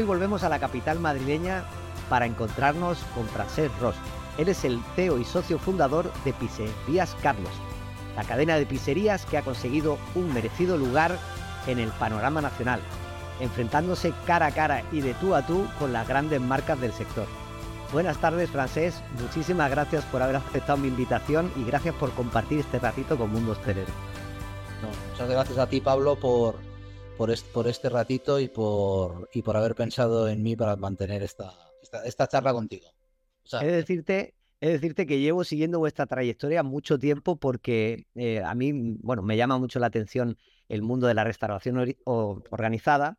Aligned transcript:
Hoy 0.00 0.06
volvemos 0.06 0.44
a 0.44 0.48
la 0.48 0.58
capital 0.58 0.98
madrileña 0.98 1.62
para 2.08 2.24
encontrarnos 2.24 3.00
con 3.14 3.28
Francesc 3.28 3.78
Ross. 3.82 3.96
Él 4.38 4.48
es 4.48 4.64
el 4.64 4.80
CEO 4.96 5.18
y 5.18 5.26
socio 5.26 5.58
fundador 5.58 6.10
de 6.24 6.32
Pizzerías 6.32 7.14
Carlos, 7.22 7.52
la 8.16 8.24
cadena 8.24 8.56
de 8.56 8.64
pizzerías 8.64 9.26
que 9.26 9.36
ha 9.36 9.42
conseguido 9.42 9.98
un 10.14 10.32
merecido 10.32 10.78
lugar 10.78 11.18
en 11.66 11.78
el 11.78 11.90
panorama 11.90 12.40
nacional, 12.40 12.80
enfrentándose 13.40 14.14
cara 14.26 14.46
a 14.46 14.52
cara 14.52 14.84
y 14.90 15.02
de 15.02 15.12
tú 15.12 15.34
a 15.34 15.46
tú 15.46 15.66
con 15.78 15.92
las 15.92 16.08
grandes 16.08 16.40
marcas 16.40 16.80
del 16.80 16.94
sector. 16.94 17.26
Buenas 17.92 18.16
tardes, 18.16 18.48
Francés. 18.48 19.02
Muchísimas 19.20 19.70
gracias 19.70 20.02
por 20.06 20.22
haber 20.22 20.36
aceptado 20.36 20.78
mi 20.78 20.88
invitación 20.88 21.52
y 21.56 21.64
gracias 21.64 21.94
por 21.96 22.10
compartir 22.12 22.60
este 22.60 22.78
ratito 22.78 23.18
con 23.18 23.30
Mundo 23.30 23.52
Hostelero. 23.52 23.92
muchas 25.10 25.28
gracias 25.28 25.58
a 25.58 25.66
ti, 25.66 25.82
Pablo, 25.82 26.16
por, 26.16 26.54
por, 27.52 27.68
este, 27.68 27.90
ratito 27.90 28.40
y 28.40 28.48
por, 28.48 29.28
y 29.34 29.42
por 29.42 29.54
haber 29.54 29.74
pensado 29.74 30.26
en 30.26 30.42
mí 30.42 30.56
para 30.56 30.76
mantener 30.76 31.22
esta, 31.22 31.52
esta, 32.04 32.26
charla 32.26 32.54
contigo. 32.54 32.86
O 33.52 33.58
decirte 33.58 34.34
es 34.60 34.72
decirte 34.72 35.06
que 35.06 35.20
llevo 35.20 35.44
siguiendo 35.44 35.78
vuestra 35.78 36.06
trayectoria 36.06 36.62
mucho 36.62 36.98
tiempo 36.98 37.36
porque 37.36 38.06
eh, 38.14 38.42
a 38.42 38.54
mí, 38.54 38.72
bueno, 39.00 39.22
me 39.22 39.36
llama 39.36 39.58
mucho 39.58 39.78
la 39.78 39.86
atención 39.86 40.38
el 40.68 40.82
mundo 40.82 41.06
de 41.06 41.14
la 41.14 41.24
restauración 41.24 41.94
organizada 42.04 43.16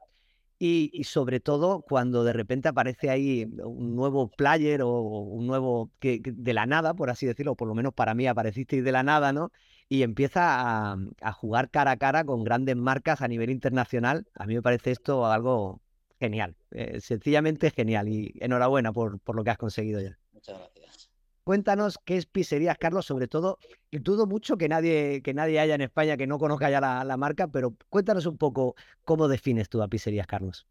y, 0.57 1.03
sobre 1.03 1.39
todo 1.39 1.81
cuando 1.81 2.23
de 2.23 2.33
repente 2.33 2.69
aparece 2.69 3.09
ahí 3.09 3.45
un 3.63 3.95
nuevo 3.95 4.29
player 4.29 4.83
o 4.83 4.99
un 5.01 5.47
nuevo 5.47 5.91
que, 5.99 6.21
de 6.23 6.53
la 6.53 6.67
nada, 6.67 6.93
por 6.93 7.09
así 7.09 7.25
decirlo, 7.25 7.55
por 7.55 7.67
lo 7.67 7.73
menos 7.73 7.93
para 7.93 8.13
mí 8.13 8.27
aparecisteis 8.27 8.83
de 8.83 8.91
la 8.91 9.01
nada, 9.01 9.33
¿no? 9.33 9.51
Y 9.91 10.03
empieza 10.03 10.93
a, 10.93 11.33
jugar 11.33 11.69
cara 11.69 11.91
a 11.91 11.97
cara 11.97 12.23
con 12.23 12.45
grandes 12.45 12.77
marcas 12.77 13.21
a 13.21 13.27
nivel 13.27 13.49
internacional. 13.49 14.25
A 14.35 14.45
mí 14.45 14.55
me 14.55 14.61
parece 14.61 14.91
esto 14.91 15.25
algo 15.25 15.81
genial, 16.17 16.55
eh, 16.71 17.01
sencillamente 17.01 17.71
genial 17.71 18.07
y 18.07 18.31
enhorabuena 18.39 18.93
por, 18.93 19.19
por 19.19 19.35
lo 19.35 19.43
que 19.43 19.49
has 19.49 19.57
conseguido 19.57 19.99
ya. 19.99 20.17
Muchas 20.31 20.57
gracias. 20.57 21.11
Cuéntanos 21.43 21.99
qué 22.05 22.15
es 22.15 22.25
Pizzerías, 22.25 22.77
Carlos, 22.77 23.05
sobre 23.05 23.27
todo, 23.27 23.59
y 23.89 23.99
dudo 23.99 24.27
mucho 24.27 24.55
que 24.55 24.69
nadie, 24.69 25.21
que 25.21 25.33
nadie 25.33 25.59
haya 25.59 25.75
en 25.75 25.81
España 25.81 26.15
que 26.15 26.25
no 26.25 26.39
conozca 26.39 26.69
ya 26.69 26.79
la, 26.79 27.17
marca, 27.17 27.49
pero 27.49 27.75
cuéntanos 27.89 28.25
un 28.27 28.37
poco 28.37 28.75
cómo 29.03 29.27
defines 29.27 29.67
tú 29.67 29.81
a 29.81 29.89
Pizzerías, 29.89 30.25
Carlos. 30.25 30.67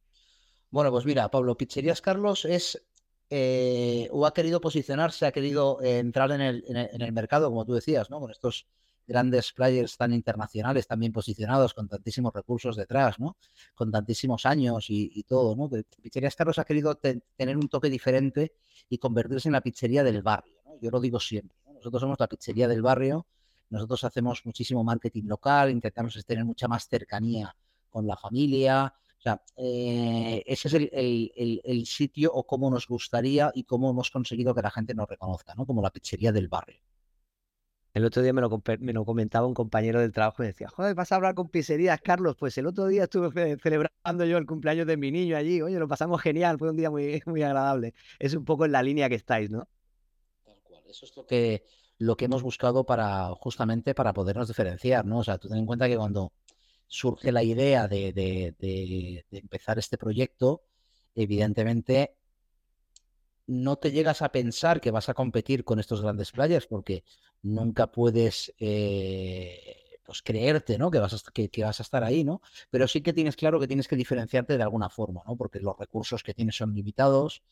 Bueno, 0.71 0.91
pues 0.91 1.05
mira, 1.05 1.29
Pablo, 1.29 1.59
Pizzerías 1.59 2.01
Carlos 2.01 2.47
es 2.47 2.81
eh, 3.29 4.09
o 4.13 4.25
ha 4.25 4.33
querido 4.33 4.63
posicionarse, 4.63 5.27
ha 5.27 5.33
querido 5.33 5.83
eh, 5.83 5.99
entrar 5.99 6.31
en 6.31 6.41
el, 6.41 6.65
en 6.67 7.03
el, 7.03 7.13
mercado, 7.13 7.51
como 7.51 7.67
tú 7.67 7.75
decías, 7.75 8.09
¿no? 8.09 8.19
Con 8.19 8.31
estos 8.31 8.67
grandes 9.11 9.53
players 9.53 9.97
tan 9.97 10.13
internacionales, 10.13 10.87
también 10.87 11.13
posicionados, 11.13 11.75
con 11.75 11.89
tantísimos 11.89 12.33
recursos 12.33 12.77
detrás, 12.77 13.19
¿no? 13.19 13.37
Con 13.75 13.91
tantísimos 13.91 14.47
años 14.47 14.87
y, 14.89 15.25
todo, 15.25 15.57
¿no? 15.57 15.69
Pizzerías 16.01 16.37
Carlos 16.37 16.61
ha 16.61 16.65
querido 16.65 16.95
tener 16.95 17.57
un 17.57 17.69
toque 17.69 17.91
diferente 17.91 18.53
y 18.89 18.99
convertirse 18.99 19.49
en 19.49 19.55
la 19.55 19.63
pizzería 19.63 20.05
del 20.05 20.23
barrio, 20.23 20.55
Yo 20.81 20.91
lo 20.91 21.01
digo 21.01 21.19
siempre, 21.19 21.59
Nosotros 21.75 22.01
somos 22.01 22.21
la 22.21 22.29
pizzería 22.29 22.69
del 22.69 22.83
barrio, 22.83 23.27
nosotros 23.69 24.05
hacemos 24.05 24.47
muchísimo 24.47 24.85
marketing 24.85 25.25
local, 25.25 25.71
intentamos 25.71 26.25
tener 26.25 26.45
mucha 26.45 26.69
más 26.69 26.87
cercanía 26.89 27.57
con 27.89 28.07
la 28.07 28.17
familia, 28.17 28.95
o 29.19 29.23
sea, 29.23 29.43
eh, 29.57 30.45
ese 30.47 30.69
es 30.69 30.75
el, 30.75 31.61
el, 31.65 31.87
sitio 31.87 32.31
o 32.33 32.47
cómo 32.47 32.71
nos 32.71 32.87
gustaría 32.87 33.51
y 33.55 33.65
cómo 33.65 33.91
hemos 33.91 34.11
conseguido 34.11 34.55
que 34.55 34.63
la 34.63 34.71
gente 34.71 34.95
nos 34.95 35.09
reconozca, 35.09 35.55
¿no? 35.57 35.67
Como 35.67 35.83
la 35.83 35.91
pizzería 35.91 36.31
del 36.31 36.49
barrio. 36.49 36.81
El 37.93 38.05
otro 38.05 38.23
día 38.23 38.33
me 38.33 38.41
lo, 38.41 38.63
me 38.79 38.93
lo, 38.93 39.05
comentaba 39.05 39.47
un 39.47 39.55
compañero 39.55 40.01
del 40.01 40.13
trabajo 40.13 40.45
y 40.45 40.47
decía, 40.47 40.69
joder, 40.69 40.95
vas 40.95 41.11
a 41.11 41.17
hablar 41.17 41.35
con 41.35 41.49
pizzerías, 41.49 42.01
Carlos. 42.01 42.37
Pues 42.37 42.57
el 42.59 42.67
otro 42.67 42.87
día 42.87 43.05
estuve 43.05 43.57
celebrando 43.59 44.25
yo 44.25 44.39
el 44.39 44.47
cumpleaños 44.47 44.87
de 44.87 44.97
mi 44.97 45.11
niño 45.11 45.37
allí. 45.37 45.61
Oye, 45.61 45.79
lo 45.79 45.89
pasamos 45.89 46.23
genial, 46.23 46.57
fue 46.59 46.71
un 46.71 46.77
día 46.77 46.91
muy, 46.91 47.21
muy 47.27 47.43
agradable. 47.43 47.95
Es 48.21 48.35
un 48.35 48.45
poco 48.45 48.65
en 48.65 48.73
la 48.73 48.83
línea 48.83 49.09
que 49.09 49.17
estáis, 49.17 49.51
¿no? 49.51 49.69
Tal 50.45 50.61
cual. 50.63 50.85
Eso 50.89 51.05
es 51.05 51.17
lo 51.17 51.27
que, 51.27 51.65
lo 51.99 52.17
que 52.17 52.27
hemos 52.27 52.43
buscado 52.43 52.85
para 52.85 53.29
justamente 53.35 53.93
para 53.95 54.13
podernos 54.13 54.47
diferenciar, 54.47 55.05
¿no? 55.05 55.19
O 55.19 55.25
sea, 55.25 55.39
tú 55.39 55.49
ten 55.49 55.59
en 55.59 55.67
cuenta 55.67 55.89
que 55.89 55.97
cuando 55.97 56.33
surge 56.87 57.33
la 57.33 57.43
idea 57.43 57.89
de, 57.89 58.13
de, 58.13 58.55
de 58.59 59.39
empezar 59.39 59.81
este 59.81 59.99
proyecto, 59.99 60.63
evidentemente 61.17 62.15
no 63.51 63.77
te 63.77 63.91
llegas 63.91 64.23
a 64.23 64.31
pensar 64.31 64.81
que 64.81 64.93
vas 64.93 65.09
a 65.09 65.15
competir 65.15 65.65
con 65.65 65.81
estos 65.81 66.03
grandes 66.03 66.31
players 66.31 66.69
porque 66.69 67.03
nunca 67.43 67.91
puedes 67.91 68.53
eh, 68.59 69.99
pues 70.05 70.23
creerte 70.23 70.79
¿no? 70.79 70.91
que, 70.91 70.99
vas 70.99 71.15
a, 71.15 71.31
que, 71.33 71.63
vas 71.63 71.81
a 71.81 71.83
estar 71.83 72.05
ahí, 72.05 72.25
¿no? 72.25 72.43
Pero 72.71 72.89
sí 72.89 73.01
que 73.01 73.13
tienes 73.13 73.37
claro 73.37 73.61
que 73.61 73.67
tienes 73.67 73.89
que 73.89 73.97
diferenciarte 73.97 74.57
de 74.57 74.63
alguna 74.63 74.91
forma, 74.91 75.23
¿no? 75.27 75.37
Porque 75.37 75.61
los 75.61 75.79
recursos 75.79 76.23
que 76.23 76.35
tienes 76.35 76.57
son 76.57 76.75
limitados 76.75 77.43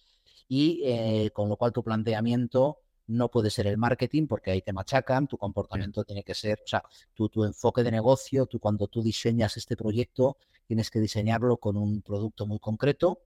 y 0.48 0.82
eh, 0.84 1.30
con 1.32 1.48
lo 1.48 1.56
cual 1.56 1.72
tu 1.72 1.82
planteamiento 1.82 2.78
no 3.06 3.30
puede 3.30 3.50
ser 3.50 3.66
el 3.66 3.78
marketing 3.78 4.26
porque 4.26 4.50
ahí 4.50 4.62
te 4.62 4.72
machacan, 4.72 5.26
tu 5.26 5.38
comportamiento 5.38 6.04
tiene 6.04 6.22
que 6.22 6.34
ser, 6.34 6.60
o 6.64 6.68
sea, 6.68 6.82
tu, 7.14 7.28
tu 7.28 7.44
enfoque 7.44 7.82
de 7.82 7.90
negocio, 7.90 8.46
tú 8.46 8.58
cuando 8.58 8.86
tú 8.86 9.02
diseñas 9.02 9.56
este 9.56 9.76
proyecto, 9.76 10.36
tienes 10.66 10.90
que 10.90 11.00
diseñarlo 11.00 11.56
con 11.56 11.76
un 11.76 12.02
producto 12.02 12.46
muy 12.46 12.58
concreto 12.58 13.22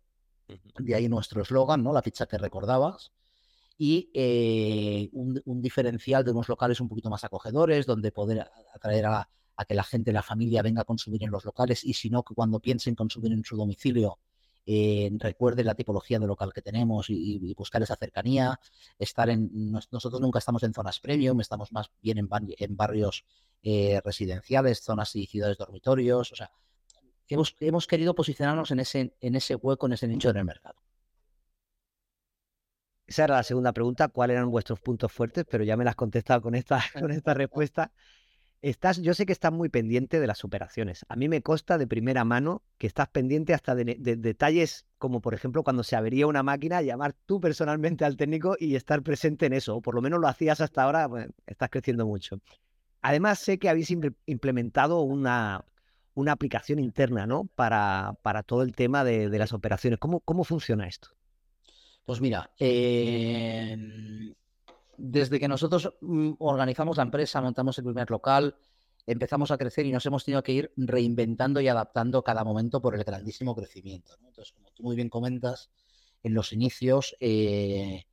de 0.78 0.94
ahí 0.94 1.08
nuestro 1.08 1.42
eslogan, 1.42 1.82
¿no? 1.82 1.92
La 1.92 2.02
pizza 2.02 2.26
que 2.26 2.38
recordabas. 2.38 3.12
Y 3.78 4.10
eh, 4.14 5.08
un, 5.12 5.62
diferencial 5.62 6.24
de 6.24 6.30
unos 6.30 6.48
locales 6.48 6.80
un 6.80 6.88
poquito 6.88 7.10
más 7.10 7.24
acogedores, 7.24 7.86
donde 7.86 8.12
poder 8.12 8.46
atraer 8.74 9.06
a, 9.06 9.28
que 9.66 9.74
la 9.74 9.84
gente, 9.84 10.12
la 10.12 10.22
familia 10.22 10.62
venga 10.62 10.82
a 10.82 10.84
consumir 10.84 11.22
en 11.22 11.30
los 11.30 11.44
locales 11.44 11.84
y 11.84 11.94
si 11.94 12.10
no, 12.10 12.24
que 12.24 12.34
cuando 12.34 12.58
piensen 12.58 12.96
consumir 12.96 13.32
en 13.32 13.44
su 13.44 13.56
domicilio, 13.56 14.18
eh, 14.66 15.10
recuerde 15.18 15.62
la 15.62 15.74
tipología 15.74 16.18
de 16.18 16.26
local 16.26 16.52
que 16.52 16.62
tenemos 16.62 17.06
y, 17.08 17.54
buscar 17.54 17.82
esa 17.82 17.94
cercanía, 17.96 18.58
estar 18.98 19.30
en, 19.30 19.50
nosotros 19.70 20.20
nunca 20.20 20.40
estamos 20.40 20.64
en 20.64 20.74
zonas 20.74 20.98
premium, 20.98 21.40
estamos 21.40 21.70
más 21.72 21.90
bien 22.02 22.18
en, 22.18 22.28
en 22.58 22.76
barrios 22.76 23.24
eh, 23.62 24.00
residenciales, 24.04 24.80
zonas 24.82 25.14
y 25.14 25.26
ciudades 25.26 25.58
dormitorios, 25.58 26.32
o 26.32 26.36
sea, 26.36 26.50
hemos, 27.28 27.86
querido 27.86 28.14
posicionarnos 28.14 28.70
en 28.70 28.80
ese, 28.80 29.14
en 29.20 29.34
ese 29.34 29.54
hueco, 29.54 29.86
en 29.86 29.92
ese 29.92 30.08
nicho 30.08 30.30
en 30.30 30.36
el 30.36 30.44
mercado. 30.44 30.81
Esa 33.06 33.24
era 33.24 33.36
la 33.36 33.42
segunda 33.42 33.72
pregunta, 33.72 34.08
¿cuáles 34.08 34.36
eran 34.36 34.50
vuestros 34.50 34.80
puntos 34.80 35.12
fuertes? 35.12 35.44
Pero 35.50 35.64
ya 35.64 35.76
me 35.76 35.84
las 35.84 35.92
has 35.92 35.96
contestado 35.96 36.40
con 36.40 36.54
esta, 36.54 36.80
con 36.98 37.10
esta 37.10 37.34
respuesta. 37.34 37.92
Estás, 38.62 39.02
yo 39.02 39.12
sé 39.12 39.26
que 39.26 39.32
estás 39.32 39.52
muy 39.52 39.68
pendiente 39.68 40.20
de 40.20 40.26
las 40.26 40.44
operaciones. 40.44 41.04
A 41.08 41.16
mí 41.16 41.28
me 41.28 41.42
consta 41.42 41.78
de 41.78 41.88
primera 41.88 42.24
mano 42.24 42.62
que 42.78 42.86
estás 42.86 43.08
pendiente 43.08 43.54
hasta 43.54 43.74
de, 43.74 43.96
detalles 43.98 44.86
como, 44.98 45.20
por 45.20 45.34
ejemplo, 45.34 45.64
cuando 45.64 45.82
se 45.82 45.96
avería 45.96 46.28
una 46.28 46.44
máquina, 46.44 46.80
llamar 46.80 47.12
tú 47.26 47.40
personalmente 47.40 48.04
al 48.04 48.16
técnico 48.16 48.54
y 48.58 48.76
estar 48.76 49.02
presente 49.02 49.46
en 49.46 49.52
eso. 49.52 49.76
O 49.76 49.82
por 49.82 49.96
lo 49.96 50.00
menos 50.00 50.20
lo 50.20 50.28
hacías 50.28 50.60
hasta 50.60 50.84
ahora, 50.84 51.08
estás 51.46 51.70
creciendo 51.70 52.06
mucho. 52.06 52.40
Además, 53.02 53.40
sé 53.40 53.58
que 53.58 53.68
habéis 53.68 53.90
implementado 54.26 55.00
una, 55.00 55.64
una 56.14 56.32
aplicación 56.32 56.78
interna, 56.78 57.26
¿no? 57.26 57.46
Para, 57.54 58.14
para 58.22 58.42
todo 58.42 58.62
el 58.62 58.74
tema 58.74 59.04
de, 59.04 59.28
las 59.38 59.52
operaciones. 59.52 59.98
¿Cómo, 59.98 60.20
¿Cómo, 60.20 60.44
funciona 60.44 60.86
esto? 60.86 61.08
Pues 62.04 62.20
mira, 62.20 62.50
em, 62.58 64.34
desde 64.96 65.38
que 65.38 65.48
nosotros 65.48 65.94
mm, 66.00 66.32
organizamos 66.38 66.96
la 66.96 67.04
empresa, 67.04 67.40
montamos 67.40 67.78
el 67.78 67.84
primer 67.84 68.10
local, 68.10 68.56
empezamos 69.06 69.50
a 69.50 69.58
crecer 69.58 69.86
y 69.86 69.92
nos 69.92 70.06
hemos 70.06 70.24
tenido 70.24 70.42
que 70.42 70.52
ir 70.52 70.72
reinventando 70.76 71.60
y 71.60 71.68
adaptando 71.68 72.22
cada 72.22 72.44
momento 72.44 72.80
por 72.80 72.94
el 72.94 73.04
grandísimo 73.04 73.54
crecimiento. 73.54 74.14
Entonces, 74.26 74.52
como 74.52 74.70
tú 74.72 74.82
muy 74.82 74.96
bien 74.96 75.08
comentas, 75.08 75.70
en 76.22 76.34
los 76.34 76.52
inicios 76.52 77.16
eh, 77.20 78.04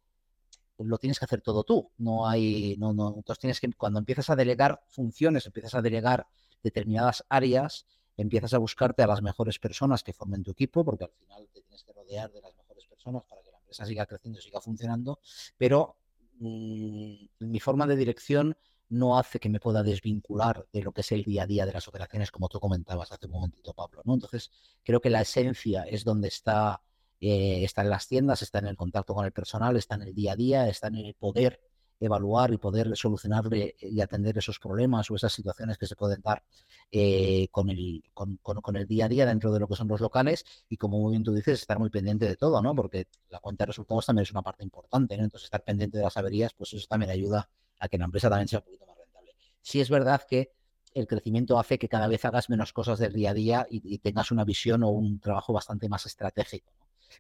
lo 0.78 0.98
tienes 0.98 1.20
que 1.20 1.26
hacer 1.26 1.42
todo 1.42 1.64
tú. 1.64 1.92
No 1.98 2.28
hay, 2.28 2.76
no. 2.78 2.92
Entonces 2.92 3.40
tienes 3.40 3.60
que, 3.60 3.72
cuando 3.74 4.00
empiezas 4.00 4.30
a 4.30 4.36
delegar 4.36 4.82
funciones, 4.88 5.46
empiezas 5.46 5.76
a 5.76 5.82
delegar 5.82 6.28
determinadas 6.64 7.26
áreas, 7.30 7.86
empiezas 8.18 8.54
a 8.54 8.58
buscarte 8.58 9.04
a 9.04 9.08
las 9.08 9.22
mejores 9.22 9.60
personas 9.60 10.04
que 10.04 10.14
formen 10.14 10.44
tu 10.44 10.52
equipo, 10.52 10.84
porque 10.84 11.06
al 11.06 11.12
final 11.12 11.48
te 11.54 11.62
tienes 11.62 11.84
que 11.84 11.94
rodear 11.94 12.32
de 12.32 12.42
las 12.42 12.56
mejores 12.56 12.86
personas 12.86 13.24
para 13.26 13.42
que 13.42 13.49
empresa 13.70 13.86
siga 13.86 14.06
creciendo, 14.06 14.42
siga 14.42 14.60
funcionando, 14.62 15.20
pero 15.58 15.98
mm, 16.40 17.26
mi 17.40 17.60
forma 17.60 17.86
de 17.88 17.96
dirección 17.96 18.58
no 18.90 19.20
hace 19.20 19.40
que 19.40 19.50
me 19.50 19.60
pueda 19.60 19.84
desvincular 19.84 20.66
de 20.74 20.82
lo 20.82 20.92
que 20.92 21.02
es 21.02 21.12
el 21.12 21.24
día 21.24 21.44
a 21.44 21.48
día 21.48 21.66
de 21.66 21.74
las 21.74 21.88
operaciones, 21.88 22.32
como 22.32 22.50
tú 22.50 22.60
comentabas 22.60 23.12
hace 23.12 23.28
un 23.28 23.34
momentito, 23.34 23.74
Pablo. 23.74 24.02
Entonces, 24.06 24.52
creo 24.84 25.00
que 25.00 25.12
la 25.12 25.22
esencia 25.22 25.84
es 25.84 26.04
donde 26.04 26.28
está, 26.30 26.82
eh, 27.22 27.64
está 27.64 27.84
en 27.84 27.92
las 27.92 28.08
tiendas, 28.08 28.42
está 28.42 28.60
en 28.60 28.68
el 28.68 28.76
contacto 28.76 29.14
con 29.14 29.26
el 29.26 29.32
personal, 29.32 29.78
está 29.78 29.96
en 29.96 30.02
el 30.04 30.16
día 30.16 30.34
a 30.34 30.36
día, 30.36 30.68
está 30.68 30.88
en 30.88 30.96
el 30.96 31.14
poder 31.14 31.62
evaluar 32.00 32.54
y 32.54 32.58
poder 32.58 32.96
solucionarle 32.96 33.76
y 33.80 34.00
atender 34.02 34.38
esos 34.38 34.60
problemas 34.60 35.10
o 35.12 35.16
esas 35.16 35.34
situaciones 35.34 35.78
que 35.78 35.86
se 35.86 35.96
pueden 35.96 36.22
dar 36.22 36.44
eh, 36.92 37.48
con, 37.52 37.70
el, 37.70 38.04
con, 38.14 38.76
el 38.76 38.88
día 38.88 39.06
a 39.06 39.10
día 39.10 39.26
dentro 39.26 39.52
de 39.52 39.60
lo 39.60 39.68
que 39.68 39.76
son 39.76 39.88
los 39.88 40.00
locales 40.00 40.46
y 40.70 40.78
como 40.78 41.00
muy 41.00 41.12
bien 41.12 41.24
tú 41.24 41.34
dices, 41.34 41.60
estar 41.60 41.78
muy 41.78 41.90
pendiente 41.90 42.26
de 42.26 42.36
todo, 42.36 42.62
¿no? 42.62 42.74
Porque 42.76 43.08
la 43.30 43.40
cuenta 43.40 43.64
de 43.64 43.68
resultados 43.68 44.06
también 44.06 44.24
es 44.24 44.32
una 44.32 44.42
parte 44.42 44.64
importante. 44.64 45.16
Entonces 45.16 45.46
estar 45.46 45.64
pendiente 45.64 45.98
de 45.98 46.04
las 46.04 46.16
averías, 46.16 46.54
pues 46.54 46.74
eso 46.74 46.88
también 46.88 47.12
ayuda 47.12 47.50
a 47.80 47.90
que 47.90 47.98
la 47.98 48.06
empresa 48.06 48.30
también 48.30 48.48
sea 48.48 48.60
un 48.60 48.66
poquito 48.66 48.86
más 48.86 48.98
rentable. 48.98 49.36
Sí 49.62 49.82
es 49.82 49.90
verdad 49.90 50.22
que 50.28 50.54
el 50.94 51.06
crecimiento 51.08 51.60
hace 51.60 51.78
que 51.78 51.90
cada 51.90 52.08
vez 52.08 52.24
hagas 52.26 52.50
menos 52.50 52.74
cosas 52.74 53.00
del 53.00 53.14
día 53.14 53.32
a 53.32 53.34
día 53.34 53.68
y, 53.70 54.00
tengas 54.00 54.32
una 54.32 54.44
visión 54.44 54.84
o 54.84 54.90
un 54.90 55.20
trabajo 55.20 55.54
bastante 55.54 55.88
más 55.90 56.06
estratégico. 56.06 56.72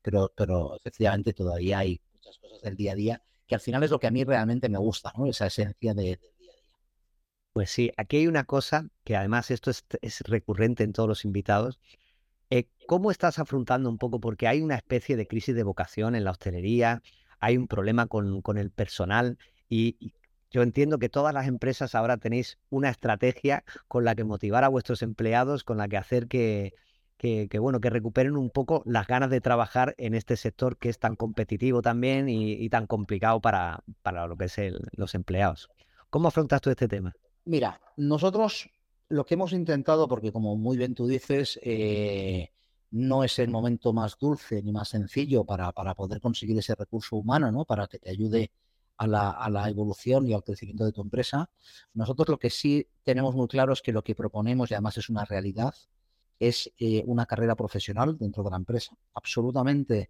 pero, 0.01 0.31
pero 0.35 0.75
efectivamente 0.75 1.33
todavía 1.33 1.79
hay 1.79 1.99
muchas 2.13 2.37
cosas 2.39 2.61
del 2.61 2.75
día 2.75 2.93
a 2.93 2.95
día 2.95 3.23
que 3.49 3.55
al 3.55 3.61
final 3.61 3.83
es 3.83 3.89
lo 3.89 3.99
que 3.99 4.07
a 4.07 4.11
mí 4.11 4.23
realmente 4.23 4.69
me 4.69 4.77
gusta. 4.77 5.11
Esa 5.25 5.47
esencia 5.47 5.93
de. 5.93 6.19
Pues 7.51 7.71
sí, 7.71 7.91
aquí 7.97 8.17
hay 8.17 8.27
una 8.27 8.45
cosa 8.45 8.87
que 9.03 9.17
además 9.17 9.49
esto 9.51 9.71
es, 9.71 10.21
recurrente 10.21 10.83
en 10.83 10.93
todos 10.93 11.09
los 11.09 11.25
invitados. 11.25 11.79
Eh, 12.51 12.67
¿Cómo 12.87 13.11
estás 13.11 13.39
afrontando 13.39 13.89
un 13.89 13.97
poco? 13.97 14.19
Porque 14.19 14.47
hay 14.47 14.61
una 14.61 14.75
especie 14.75 15.17
de 15.17 15.27
crisis 15.27 15.55
de 15.55 15.63
vocación 15.63 16.15
en 16.15 16.23
la 16.23 16.31
hostelería, 16.31 17.01
hay 17.39 17.57
un 17.57 17.67
problema 17.67 18.05
con, 18.05 18.41
con 18.41 18.57
el 18.57 18.71
personal 18.71 19.37
y 19.67 20.13
yo 20.51 20.61
entiendo 20.61 20.99
que 20.99 21.09
todas 21.09 21.33
las 21.33 21.47
empresas 21.47 21.95
ahora 21.95 22.17
tenéis 22.17 22.59
una 22.69 22.89
estrategia 22.89 23.63
con 23.87 24.05
la 24.05 24.15
que 24.15 24.23
motivar 24.23 24.63
a 24.63 24.67
vuestros 24.67 25.01
empleados, 25.01 25.63
con 25.63 25.77
la 25.77 25.87
que 25.87 25.97
hacer 25.97 26.27
que, 26.27 26.73
que, 27.19 27.59
bueno, 27.59 27.81
que 27.81 27.89
recuperen 27.89 28.37
un 28.37 28.49
poco 28.49 28.81
las 28.85 29.05
ganas 29.05 29.29
de 29.29 29.41
trabajar 29.41 29.93
en 29.97 30.15
este 30.15 30.37
sector 30.37 30.77
que 30.77 30.87
es 30.87 30.99
tan 30.99 31.17
competitivo 31.17 31.81
también 31.81 32.29
y, 32.29 32.53
y 32.53 32.69
tan 32.69 32.87
complicado 32.87 33.41
para, 33.41 33.83
para 34.01 34.25
lo 34.25 34.37
que 34.37 34.45
es 34.45 34.57
el, 34.57 34.79
los 34.93 35.13
empleados. 35.15 35.69
¿Cómo 36.09 36.29
afrontas 36.29 36.61
tú 36.61 36.69
este 36.69 36.87
tema? 36.87 37.13
Mira, 37.43 37.81
nosotros 37.97 38.69
lo 39.09 39.25
que 39.25 39.33
hemos 39.33 39.51
intentado, 39.51 40.07
porque 40.07 40.31
como 40.31 40.55
muy 40.55 40.77
bien 40.77 40.95
tú 40.95 41.07
dices, 41.07 41.59
eh, 41.61 42.53
no 42.91 43.25
es 43.25 43.37
el 43.39 43.49
momento 43.49 43.91
más 43.91 44.17
dulce 44.17 44.63
ni 44.63 44.71
más 44.71 44.87
sencillo 44.87 45.43
para, 45.43 45.73
para 45.73 45.95
poder 45.95 46.21
conseguir 46.21 46.57
ese 46.57 46.73
recurso 46.73 47.17
humano, 47.17 47.51
¿no? 47.51 47.65
Para 47.65 47.87
que 47.87 47.99
te 47.99 48.11
ayude 48.11 48.49
a 48.95 49.07
la, 49.07 49.31
a 49.31 49.49
la, 49.49 49.69
evolución 49.69 50.25
y 50.25 50.33
al 50.33 50.43
crecimiento 50.43 50.85
de 50.85 50.93
tu 50.93 51.01
empresa. 51.01 51.49
Nosotros 51.93 52.29
lo 52.29 52.39
que 52.39 52.49
sí 52.49 52.87
tenemos 53.03 53.35
muy 53.35 53.47
claro 53.47 53.73
es 53.73 53.81
que 53.81 53.91
lo 53.91 54.03
que 54.03 54.15
proponemos, 54.15 54.71
y 54.71 54.73
además 54.73 54.97
es 54.97 55.09
una 55.09 55.25
realidad, 55.25 55.73
es 56.39 56.71
eh, 56.77 57.03
una 57.05 57.25
carrera 57.25 57.55
profesional 57.55 58.17
dentro 58.17 58.43
de 58.43 58.49
la 58.49 58.57
empresa. 58.57 58.95
Absolutamente 59.13 60.09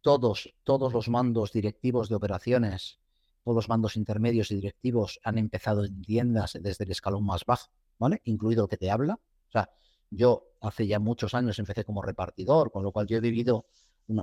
todos, 0.00 0.54
todos 0.62 0.92
los 0.92 1.08
mandos 1.08 1.52
directivos 1.52 2.08
de 2.08 2.14
operaciones, 2.14 3.00
todos 3.42 3.56
los 3.56 3.68
mandos 3.68 3.96
intermedios 3.96 4.50
y 4.50 4.56
directivos 4.56 5.20
han 5.24 5.38
empezado 5.38 5.84
en 5.84 6.00
tiendas 6.02 6.58
desde 6.60 6.84
el 6.84 6.92
escalón 6.92 7.26
más 7.26 7.44
bajo, 7.44 7.70
¿vale? 7.98 8.22
Incluido 8.24 8.64
el 8.64 8.70
que 8.70 8.76
te 8.76 8.90
habla. 8.90 9.14
O 9.14 9.50
sea, 9.50 9.70
yo 10.10 10.46
hace 10.60 10.86
ya 10.86 10.98
muchos 10.98 11.34
años 11.34 11.58
empecé 11.58 11.84
como 11.84 12.02
repartidor, 12.02 12.70
con 12.70 12.82
lo 12.82 12.92
cual 12.92 13.06
yo 13.06 13.16
he 13.16 13.20
vivido 13.20 13.66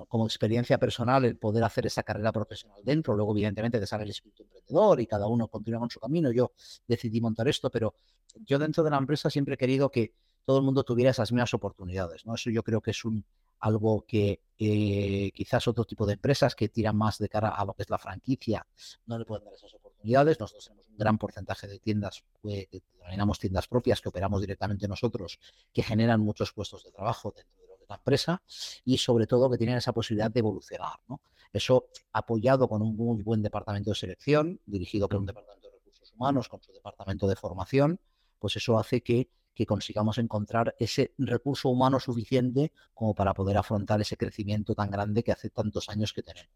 como 0.07 0.25
experiencia 0.25 0.77
personal 0.77 1.25
el 1.25 1.38
poder 1.38 1.63
hacer 1.63 1.88
esa 1.88 2.03
carrera 2.03 2.31
profesional 2.31 2.81
dentro. 2.83 3.15
Luego, 3.15 3.31
evidentemente, 3.33 3.80
te 3.80 3.88
sale 3.88 4.03
el 4.03 4.12
espíritu 4.12 4.44
emprendedor 4.44 5.01
y 5.01 5.07
cada 5.07 5.27
uno 5.27 5.48
continúa 5.48 5.80
con 5.80 5.89
su 5.89 6.00
camino. 6.00 6.31
Yo 6.31 6.51
decidí 6.88 7.19
montar 7.19 7.48
esto, 7.48 7.69
pero 7.71 7.95
yo 8.45 8.59
dentro 8.59 8.83
de 8.83 8.92
la 8.92 8.98
empresa 8.98 9.30
siempre 9.30 9.56
he 9.56 9.57
querido 9.57 9.89
que 9.89 10.13
todo 10.45 10.57
el 10.57 10.63
mundo 10.63 10.83
tuviera 10.83 11.11
esas 11.11 11.31
mismas 11.31 11.53
oportunidades. 11.53 12.25
¿no? 12.25 12.35
Eso 12.35 12.49
yo 12.49 12.63
creo 12.63 12.81
que 12.81 12.91
es 12.91 13.05
un, 13.05 13.23
algo 13.59 14.05
que 14.07 14.41
eh, 14.57 15.31
quizás 15.33 15.67
otro 15.67 15.85
tipo 15.85 16.05
de 16.05 16.13
empresas 16.13 16.55
que 16.55 16.69
tiran 16.69 16.95
más 16.97 17.17
de 17.19 17.29
cara 17.29 17.49
a 17.49 17.63
lo 17.63 17.73
que 17.73 17.83
es 17.83 17.89
la 17.89 17.97
franquicia 17.97 18.65
no 19.05 19.17
le 19.17 19.25
pueden 19.25 19.45
dar 19.45 19.53
esas 19.53 19.73
oportunidades. 19.75 20.39
Nosotros 20.39 20.65
tenemos 20.65 20.88
un 20.88 20.97
gran 20.97 21.17
porcentaje 21.17 21.67
de 21.67 21.79
tiendas 21.79 22.23
que 22.41 22.67
denominamos 22.99 23.39
tiendas 23.39 23.67
propias 23.67 24.01
que 24.01 24.09
operamos 24.09 24.41
directamente 24.41 24.88
nosotros, 24.88 25.39
que 25.71 25.83
generan 25.83 26.21
muchos 26.21 26.51
puestos 26.53 26.83
de 26.83 26.91
trabajo 26.91 27.33
dentro 27.35 27.77
de 27.77 27.85
la 27.88 27.95
empresa 27.95 28.41
y 28.83 28.97
sobre 28.97 29.27
todo 29.27 29.49
que 29.49 29.57
tienen 29.57 29.77
esa 29.77 29.93
posibilidad 29.93 30.31
de 30.31 30.39
evolucionar. 30.39 30.99
¿no? 31.07 31.21
Eso 31.53 31.88
apoyado 32.13 32.67
con 32.67 32.81
un 32.81 32.95
muy 32.95 33.21
buen 33.21 33.43
departamento 33.43 33.91
de 33.91 33.95
selección, 33.95 34.59
dirigido 34.65 35.07
por 35.07 35.19
un 35.19 35.25
departamento 35.25 35.67
de 35.67 35.75
recursos 35.75 36.11
humanos, 36.13 36.49
con 36.49 36.61
su 36.61 36.71
departamento 36.71 37.27
de 37.27 37.35
formación, 37.35 37.99
pues 38.39 38.55
eso 38.55 38.79
hace 38.79 39.01
que, 39.01 39.29
que 39.61 39.67
consigamos 39.67 40.17
encontrar 40.17 40.73
ese 40.79 41.13
recurso 41.19 41.69
humano 41.69 41.99
suficiente 41.99 42.71
como 42.95 43.13
para 43.13 43.35
poder 43.35 43.57
afrontar 43.57 44.01
ese 44.01 44.17
crecimiento 44.17 44.73
tan 44.73 44.89
grande 44.89 45.21
que 45.23 45.31
hace 45.31 45.51
tantos 45.51 45.87
años 45.87 46.13
que 46.13 46.23
tenemos. 46.23 46.49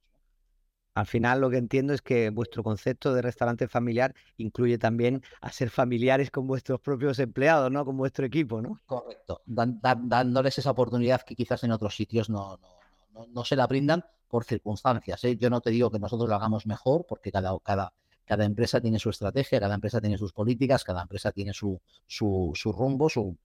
Al 0.96 1.06
final 1.06 1.42
lo 1.42 1.52
que 1.52 1.58
entiendo 1.58 1.94
es 1.94 2.02
que 2.02 2.32
vuestro 2.32 2.64
concepto 2.64 3.14
de 3.14 3.22
restaurante 3.22 3.68
familiar 3.68 4.16
incluye 4.38 4.80
también 4.80 5.22
a 5.40 5.52
ser 5.52 5.70
familiares 5.70 6.32
con 6.32 6.48
vuestros 6.48 6.80
propios 6.80 7.20
empleados, 7.20 7.70
¿no? 7.70 7.86
Con 7.86 7.96
vuestro 7.96 8.26
equipo, 8.26 8.60
¿no? 8.60 8.82
Correcto. 8.88 9.44
Dan, 9.46 9.80
dan, 9.82 10.10
dándoles 10.10 10.58
esa 10.58 10.72
oportunidad 10.72 11.22
que 11.22 11.36
quizás 11.36 11.64
en 11.64 11.74
otros 11.74 11.96
sitios 11.96 12.30
no, 12.32 12.58
no, 12.58 12.70
no, 13.14 13.28
no 13.28 13.46
se 13.46 13.56
la 13.56 13.68
brindan 13.68 14.04
por 14.28 14.46
circunstancias. 14.46 15.24
¿eh? 15.26 15.38
Yo 15.38 15.52
no 15.52 15.62
te 15.62 15.70
digo 15.70 15.92
que 15.92 16.00
nosotros 16.00 16.28
lo 16.28 16.36
hagamos 16.36 16.66
mejor, 16.66 17.06
porque 17.08 17.32
cada, 17.32 17.56
cada, 17.60 17.94
cada 18.26 18.46
empresa 18.46 18.82
tiene 18.82 19.00
su 19.00 19.10
estrategia, 19.10 19.60
cada 19.60 19.76
empresa 19.76 20.02
tiene 20.02 20.18
sus 20.18 20.34
políticas, 20.34 20.84
cada 20.84 21.04
empresa 21.04 21.32
tiene 21.32 21.54
su, 21.54 21.80
su, 22.08 22.52
su 22.56 22.72
rumbo, 22.72 23.08
su, 23.10 23.38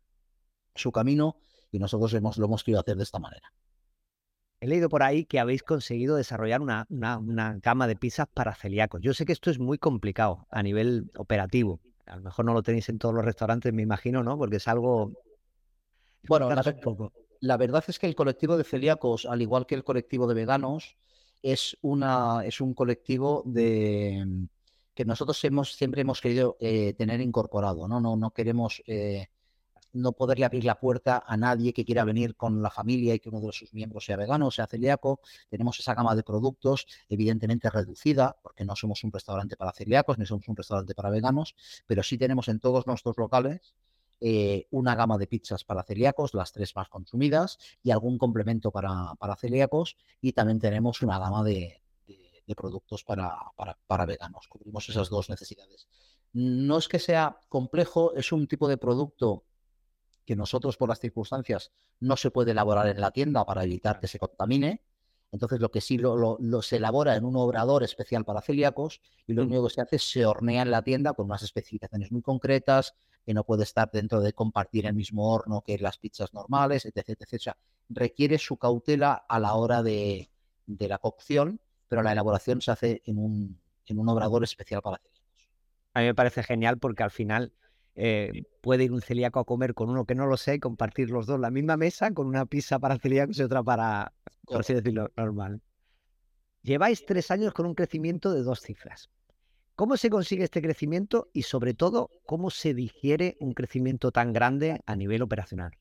su 0.74 0.90
camino, 0.90 1.36
y 1.70 1.78
nosotros 1.78 2.12
hemos, 2.14 2.38
lo 2.38 2.46
hemos 2.46 2.64
querido 2.64 2.80
hacer 2.80 2.96
de 2.96 3.04
esta 3.04 3.18
manera. 3.18 3.52
He 4.60 4.66
leído 4.66 4.88
por 4.88 5.02
ahí 5.02 5.24
que 5.24 5.40
habéis 5.40 5.62
conseguido 5.62 6.16
desarrollar 6.16 6.60
una, 6.60 6.86
una, 6.90 7.18
una, 7.18 7.58
gama 7.62 7.86
de 7.86 7.96
pizzas 7.96 8.26
para 8.32 8.54
celíacos. 8.54 9.00
Yo 9.00 9.14
sé 9.14 9.24
que 9.24 9.32
esto 9.32 9.50
es 9.50 9.58
muy 9.58 9.78
complicado 9.78 10.46
a 10.50 10.62
nivel 10.62 11.10
operativo. 11.16 11.80
A 12.04 12.16
lo 12.16 12.22
mejor 12.22 12.44
no 12.44 12.52
lo 12.52 12.62
tenéis 12.62 12.88
en 12.88 12.98
todos 12.98 13.14
los 13.14 13.24
restaurantes, 13.24 13.72
me 13.72 13.82
imagino, 13.82 14.22
¿no? 14.22 14.36
Porque 14.36 14.56
es 14.56 14.68
algo... 14.68 15.12
Bueno, 16.28 16.50
la, 16.50 16.62
la, 17.40 17.56
verdad 17.56 17.84
es 17.86 17.98
que 17.98 18.06
el 18.06 18.14
colectivo 18.14 18.58
de 18.58 18.64
celíacos, 18.64 19.24
al 19.24 19.40
igual 19.40 19.64
que 19.64 19.74
el 19.74 19.84
colectivo 19.84 20.26
de 20.26 20.34
veganos, 20.34 20.98
es, 21.42 21.78
una, 21.80 22.44
es 22.44 22.60
un 22.60 22.74
colectivo 22.74 23.42
de 23.46 24.26
que 24.94 25.04
nosotros 25.04 25.42
hemos, 25.44 25.74
siempre 25.74 26.02
hemos 26.02 26.20
querido 26.20 26.56
eh, 26.60 26.94
tener 26.94 27.20
incorporado. 27.20 27.88
No, 27.88 28.00
no, 28.00 28.16
no 28.16 28.30
queremos... 28.32 28.82
Eh, 28.86 29.28
no 29.92 30.12
poderle 30.12 30.44
abrir 30.44 30.64
la 30.64 30.78
puerta 30.78 31.24
a 31.26 31.36
nadie 31.36 31.72
que 31.72 31.84
quiera 31.84 32.04
venir 32.04 32.36
con 32.36 32.62
la 32.62 32.70
familia 32.70 33.14
y 33.14 33.18
que 33.18 33.28
uno 33.28 33.40
de 33.40 33.52
sus 33.52 33.72
miembros 33.74 34.04
sea 34.04 34.16
vegano 34.16 34.46
o 34.46 34.50
sea 34.50 34.66
celíaco. 34.66 35.20
Tenemos 35.48 35.78
esa 35.78 35.94
gama 35.94 36.14
de 36.14 36.22
productos, 36.22 36.86
evidentemente 37.08 37.70
reducida, 37.70 38.36
porque 38.42 38.64
no 38.64 38.76
somos 38.76 39.02
un 39.04 39.12
restaurante 39.12 39.56
para 39.56 39.72
celíacos 39.72 40.18
ni 40.18 40.26
somos 40.26 40.46
un 40.48 40.56
restaurante 40.56 40.94
para 40.94 41.10
veganos, 41.10 41.54
pero 41.86 42.02
sí 42.02 42.18
tenemos 42.18 42.48
en 42.48 42.60
todos 42.60 42.86
nuestros 42.86 43.16
locales 43.18 43.74
eh, 44.20 44.66
una 44.70 44.94
gama 44.94 45.16
de 45.16 45.26
pizzas 45.26 45.64
para 45.64 45.82
celíacos, 45.82 46.34
las 46.34 46.52
tres 46.52 46.76
más 46.76 46.88
consumidas, 46.88 47.58
y 47.82 47.90
algún 47.90 48.18
complemento 48.18 48.70
para, 48.70 49.14
para 49.18 49.34
celíacos, 49.34 49.96
y 50.20 50.32
también 50.32 50.60
tenemos 50.60 51.00
una 51.02 51.18
gama 51.18 51.42
de, 51.42 51.80
de, 52.50 52.54
productos 52.56 53.04
para, 53.04 53.36
para, 53.56 53.78
para 53.86 54.06
veganos. 54.06 54.48
Cubrimos 54.48 54.88
esas 54.88 55.08
dos 55.08 55.30
necesidades. 55.30 55.88
No 56.32 56.78
es 56.78 56.88
que 56.88 56.98
sea 56.98 57.40
complejo, 57.48 58.14
es 58.14 58.32
un 58.32 58.46
tipo 58.46 58.68
de 58.68 58.76
producto 58.76 59.44
que 60.24 60.36
nosotros 60.36 60.76
por 60.76 60.88
las 60.88 61.00
circunstancias 61.00 61.72
no 61.98 62.16
se 62.16 62.30
puede 62.30 62.52
elaborar 62.52 62.86
en 62.88 63.00
la 63.00 63.10
tienda 63.10 63.44
para 63.44 63.64
evitar 63.64 63.98
que 63.98 64.06
se 64.06 64.18
contamine. 64.18 64.82
Entonces 65.32 65.60
lo 65.60 65.70
que 65.70 65.80
sí 65.80 65.96
lo, 65.96 66.16
lo, 66.16 66.36
lo 66.40 66.60
se 66.62 66.76
elabora 66.76 67.16
en 67.16 67.24
un 67.24 67.36
obrador 67.36 67.84
especial 67.84 68.24
para 68.24 68.40
celíacos 68.40 69.00
y 69.26 69.32
lo 69.32 69.42
único 69.42 69.64
que 69.64 69.74
se 69.74 69.80
hace 69.80 69.96
es 69.96 70.10
se 70.10 70.26
hornea 70.26 70.62
en 70.62 70.70
la 70.70 70.82
tienda 70.82 71.12
con 71.14 71.26
unas 71.26 71.42
especificaciones 71.42 72.10
muy 72.10 72.22
concretas, 72.22 72.94
que 73.24 73.34
no 73.34 73.44
puede 73.44 73.64
estar 73.64 73.90
dentro 73.90 74.20
de 74.20 74.32
compartir 74.32 74.86
el 74.86 74.94
mismo 74.94 75.32
horno 75.32 75.62
que 75.62 75.78
las 75.78 75.98
pizzas 75.98 76.32
normales, 76.34 76.84
etc. 76.84 77.10
etc. 77.10 77.34
O 77.34 77.38
sea, 77.38 77.56
requiere 77.88 78.38
su 78.38 78.56
cautela 78.56 79.24
a 79.28 79.38
la 79.38 79.54
hora 79.54 79.82
de, 79.82 80.30
de 80.66 80.88
la 80.88 80.98
cocción, 80.98 81.60
pero 81.90 82.04
la 82.04 82.12
elaboración 82.12 82.60
se 82.60 82.70
hace 82.70 83.02
en 83.04 83.18
un, 83.18 83.60
en 83.84 83.98
un 83.98 84.08
obrador 84.08 84.44
especial 84.44 84.80
para 84.80 84.98
celíacos. 84.98 85.24
A 85.92 85.98
mí 85.98 86.06
me 86.06 86.14
parece 86.14 86.44
genial 86.44 86.78
porque 86.78 87.02
al 87.02 87.10
final 87.10 87.52
eh, 87.96 88.44
puede 88.60 88.84
ir 88.84 88.92
un 88.92 89.02
celíaco 89.02 89.40
a 89.40 89.44
comer 89.44 89.74
con 89.74 89.90
uno 89.90 90.04
que 90.04 90.14
no 90.14 90.26
lo 90.26 90.36
sé 90.36 90.54
y 90.54 90.60
compartir 90.60 91.10
los 91.10 91.26
dos 91.26 91.40
la 91.40 91.50
misma 91.50 91.76
mesa 91.76 92.12
con 92.12 92.28
una 92.28 92.46
pizza 92.46 92.78
para 92.78 92.96
celíacos 92.96 93.40
y 93.40 93.42
otra 93.42 93.64
para, 93.64 94.12
por 94.44 94.60
así 94.60 94.72
decirlo, 94.72 95.10
normal. 95.16 95.62
Lleváis 96.62 97.04
tres 97.04 97.32
años 97.32 97.52
con 97.52 97.66
un 97.66 97.74
crecimiento 97.74 98.32
de 98.32 98.44
dos 98.44 98.60
cifras. 98.60 99.10
¿Cómo 99.74 99.96
se 99.96 100.10
consigue 100.10 100.44
este 100.44 100.62
crecimiento 100.62 101.28
y 101.32 101.42
sobre 101.42 101.74
todo 101.74 102.12
cómo 102.24 102.50
se 102.50 102.72
digiere 102.72 103.36
un 103.40 103.52
crecimiento 103.52 104.12
tan 104.12 104.32
grande 104.32 104.80
a 104.86 104.94
nivel 104.94 105.22
operacional? 105.22 105.72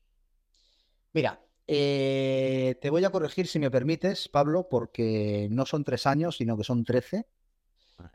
Mira, 1.12 1.40
eh, 1.72 2.74
te 2.80 2.90
voy 2.90 3.04
a 3.04 3.10
corregir 3.10 3.46
si 3.46 3.60
me 3.60 3.70
permites, 3.70 4.28
Pablo, 4.28 4.66
porque 4.68 5.46
no 5.52 5.64
son 5.64 5.84
tres 5.84 6.04
años, 6.04 6.38
sino 6.38 6.56
que 6.56 6.64
son 6.64 6.82
trece. 6.82 7.28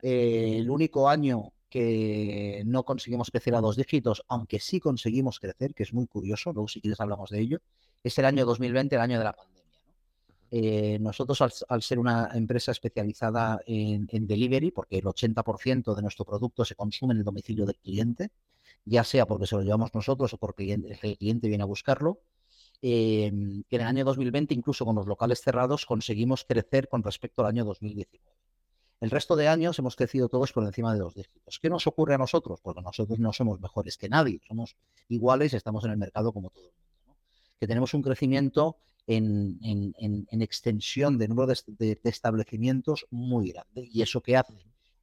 Eh, 0.01 0.57
el 0.57 0.69
único 0.69 1.07
año 1.07 1.53
que 1.69 2.63
no 2.65 2.83
conseguimos 2.83 3.31
crecer 3.31 3.55
a 3.55 3.61
dos 3.61 3.77
dígitos, 3.77 4.25
aunque 4.27 4.59
sí 4.59 4.81
conseguimos 4.81 5.39
crecer, 5.39 5.73
que 5.73 5.83
es 5.83 5.93
muy 5.93 6.05
curioso, 6.05 6.51
luego 6.51 6.67
si 6.67 6.81
quieres 6.81 6.99
hablamos 6.99 7.29
de 7.29 7.39
ello, 7.39 7.59
es 8.03 8.17
el 8.19 8.25
año 8.25 8.45
2020, 8.45 8.93
el 8.93 9.01
año 9.01 9.19
de 9.19 9.23
la 9.23 9.31
pandemia. 9.31 9.63
¿no? 9.87 9.93
Eh, 10.51 10.99
nosotros, 10.99 11.39
al, 11.39 11.53
al, 11.69 11.81
ser 11.81 11.97
una 11.97 12.31
empresa 12.33 12.73
especializada 12.73 13.61
en, 13.65 14.05
en 14.11 14.27
delivery, 14.27 14.71
porque 14.71 14.97
el 14.97 15.05
80% 15.05 15.95
de 15.95 16.01
nuestro 16.01 16.25
producto 16.25 16.65
se 16.65 16.75
consume 16.75 17.13
en 17.13 17.19
el 17.19 17.23
domicilio 17.23 17.65
del 17.65 17.77
cliente, 17.77 18.31
ya 18.83 19.05
sea 19.05 19.25
porque 19.25 19.47
se 19.47 19.55
lo 19.55 19.61
llevamos 19.61 19.95
nosotros 19.95 20.33
o 20.33 20.37
porque 20.37 20.73
el 20.73 21.17
cliente 21.17 21.47
viene 21.47 21.63
a 21.63 21.67
buscarlo, 21.67 22.19
eh, 22.87 23.25
en 23.25 23.65
el 23.67 23.81
año 23.81 24.05
2020, 24.05 24.53
incluso 24.53 24.85
con 24.85 24.95
los 24.95 25.07
locales 25.07 25.41
cerrados, 25.41 25.87
conseguimos 25.87 26.45
crecer 26.45 26.87
con 26.87 27.01
respecto 27.01 27.41
al 27.41 27.47
año 27.47 27.65
2019. 27.65 28.23
El 29.01 29.09
resto 29.09 29.35
de 29.35 29.47
años 29.47 29.79
hemos 29.79 29.95
crecido 29.95 30.29
todos 30.29 30.53
por 30.53 30.63
encima 30.63 30.93
de 30.93 30.99
dos 30.99 31.15
dígitos. 31.15 31.59
¿Qué 31.59 31.67
nos 31.67 31.87
ocurre 31.87 32.13
a 32.13 32.19
nosotros? 32.19 32.61
Porque 32.61 32.83
nosotros 32.83 33.17
no 33.17 33.33
somos 33.33 33.59
mejores 33.59 33.97
que 33.97 34.07
nadie, 34.07 34.39
somos 34.47 34.75
iguales 35.09 35.55
estamos 35.55 35.83
en 35.85 35.91
el 35.91 35.97
mercado 35.97 36.31
como 36.31 36.51
todo 36.51 36.67
el 36.67 36.73
mundo. 37.07 37.19
Que 37.59 37.65
tenemos 37.65 37.91
un 37.95 38.03
crecimiento 38.03 38.77
en, 39.07 39.57
extensión 40.29 41.17
de 41.17 41.27
número 41.27 41.51
de, 41.65 41.99
establecimientos 42.03 43.07
muy 43.09 43.49
grande. 43.49 43.89
¿Y 43.91 44.03
eso 44.03 44.21
qué 44.21 44.37
hace? 44.37 44.53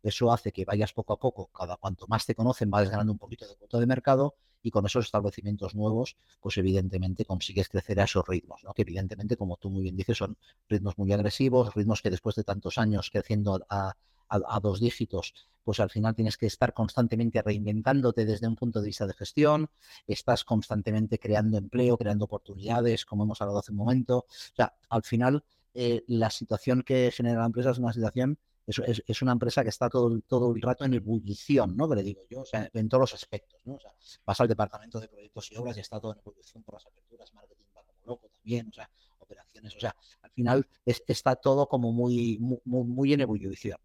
Eso 0.04 0.32
hace 0.32 0.52
que 0.52 0.64
vayas 0.64 0.92
poco 0.92 1.14
a 1.14 1.18
poco, 1.18 1.48
cada 1.48 1.76
cuanto 1.78 2.06
más 2.06 2.26
te 2.26 2.36
conocen, 2.36 2.70
vas 2.70 2.88
ganando 2.88 3.10
un 3.10 3.18
poquito 3.18 3.48
de 3.48 3.56
cuota 3.56 3.80
de 3.80 3.86
mercado 3.86 4.36
y 4.62 4.70
con 4.70 4.86
esos 4.86 5.06
establecimientos 5.06 5.74
nuevos, 5.74 6.16
pues 6.40 6.56
evidentemente 6.58 7.24
consigues 7.24 7.68
crecer 7.68 8.00
a 8.00 8.04
esos 8.04 8.26
ritmos, 8.26 8.62
¿no? 8.64 8.72
que 8.74 8.82
evidentemente, 8.82 9.36
como 9.36 9.56
tú 9.56 9.70
muy 9.70 9.82
bien 9.82 9.96
dices, 9.96 10.18
son 10.18 10.36
ritmos 10.68 10.96
muy 10.98 11.12
agresivos, 11.12 11.74
ritmos 11.74 12.02
que 12.02 12.10
después 12.10 12.36
de 12.36 12.44
tantos 12.44 12.78
años 12.78 13.10
creciendo 13.10 13.60
a, 13.68 13.94
a, 14.28 14.60
dos 14.60 14.80
dígitos, 14.80 15.34
pues 15.64 15.80
al 15.80 15.90
final 15.90 16.14
tienes 16.14 16.36
que 16.36 16.46
estar 16.46 16.72
constantemente 16.72 17.42
reinventándote 17.42 18.24
desde 18.24 18.48
un 18.48 18.56
punto 18.56 18.80
de 18.80 18.86
vista 18.86 19.06
de 19.06 19.14
gestión, 19.14 19.68
estás 20.06 20.44
constantemente 20.44 21.18
creando 21.18 21.58
empleo, 21.58 21.98
creando 21.98 22.24
oportunidades, 22.24 23.04
como 23.04 23.24
hemos 23.24 23.40
hablado 23.42 23.58
hace 23.58 23.72
un 23.72 23.78
momento. 23.78 24.18
O 24.18 24.54
sea, 24.56 24.74
al 24.88 25.02
final 25.02 25.44
eh, 25.74 26.02
la 26.06 26.30
situación 26.30 26.82
que 26.82 27.10
genera 27.12 27.40
la 27.40 27.46
empresa 27.46 27.70
es 27.70 27.78
una 27.78 27.92
situación, 27.92 28.38
es, 28.66 29.22
una 29.22 29.32
empresa 29.32 29.62
que 29.62 29.70
está 29.70 29.88
todo, 29.88 30.20
todo 30.26 30.54
el 30.54 30.62
rato 30.62 30.84
en 30.84 30.94
ebullición, 30.94 31.76
¿no? 31.76 31.88
Que 31.88 31.96
le 31.96 32.02
digo 32.02 32.22
yo, 32.30 32.42
o 32.42 32.44
sea, 32.44 32.68
en 32.72 32.88
todos 32.88 33.02
los 33.02 33.14
aspectos, 33.14 33.60
¿no? 33.64 33.74
O 33.74 33.80
sea, 33.80 33.92
vas 34.24 34.40
al 34.40 34.48
departamento 34.48 35.00
de 35.00 35.08
proyectos 35.08 35.50
y 35.50 35.56
obras 35.56 35.76
y 35.76 35.80
está 35.80 36.00
todo 36.00 36.12
en 36.12 36.18
ebullición 36.20 36.62
por 36.62 36.74
las 36.74 36.86
aperturas, 36.86 37.32
marketing 37.34 37.64
va 37.76 37.82
como 37.82 38.00
loco 38.04 38.28
también, 38.28 38.68
o 38.68 38.72
sea, 38.72 38.88
operaciones, 39.18 39.74
o 39.76 39.80
sea, 39.80 39.94
al 40.22 40.30
final 40.30 40.66
está 40.86 41.36
todo 41.36 41.66
como 41.66 41.92
muy, 41.92 42.38
muy, 42.64 43.12
en 43.12 43.20
ebullición. 43.20 43.78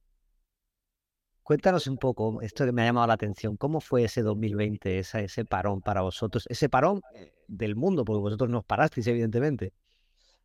Cuéntanos 1.41 1.87
un 1.87 1.97
poco, 1.97 2.41
esto 2.41 2.65
que 2.65 2.73
me 2.73 2.81
ha 2.81 2.85
llamado 2.85 3.07
la 3.07 3.13
atención, 3.13 3.55
¿cómo 3.55 3.79
fue 3.79 4.03
ese 4.03 4.21
2020, 4.21 4.99
ese 4.99 5.45
parón 5.45 5.81
para 5.81 6.01
vosotros? 6.01 6.45
Ese 6.49 6.67
parón 6.67 7.01
eh, 7.15 7.33
del 7.47 7.77
mundo, 7.77 8.03
porque 8.03 8.19
vosotros 8.19 8.49
nos 8.49 8.65
parasteis, 8.65 9.07
evidentemente. 9.07 9.73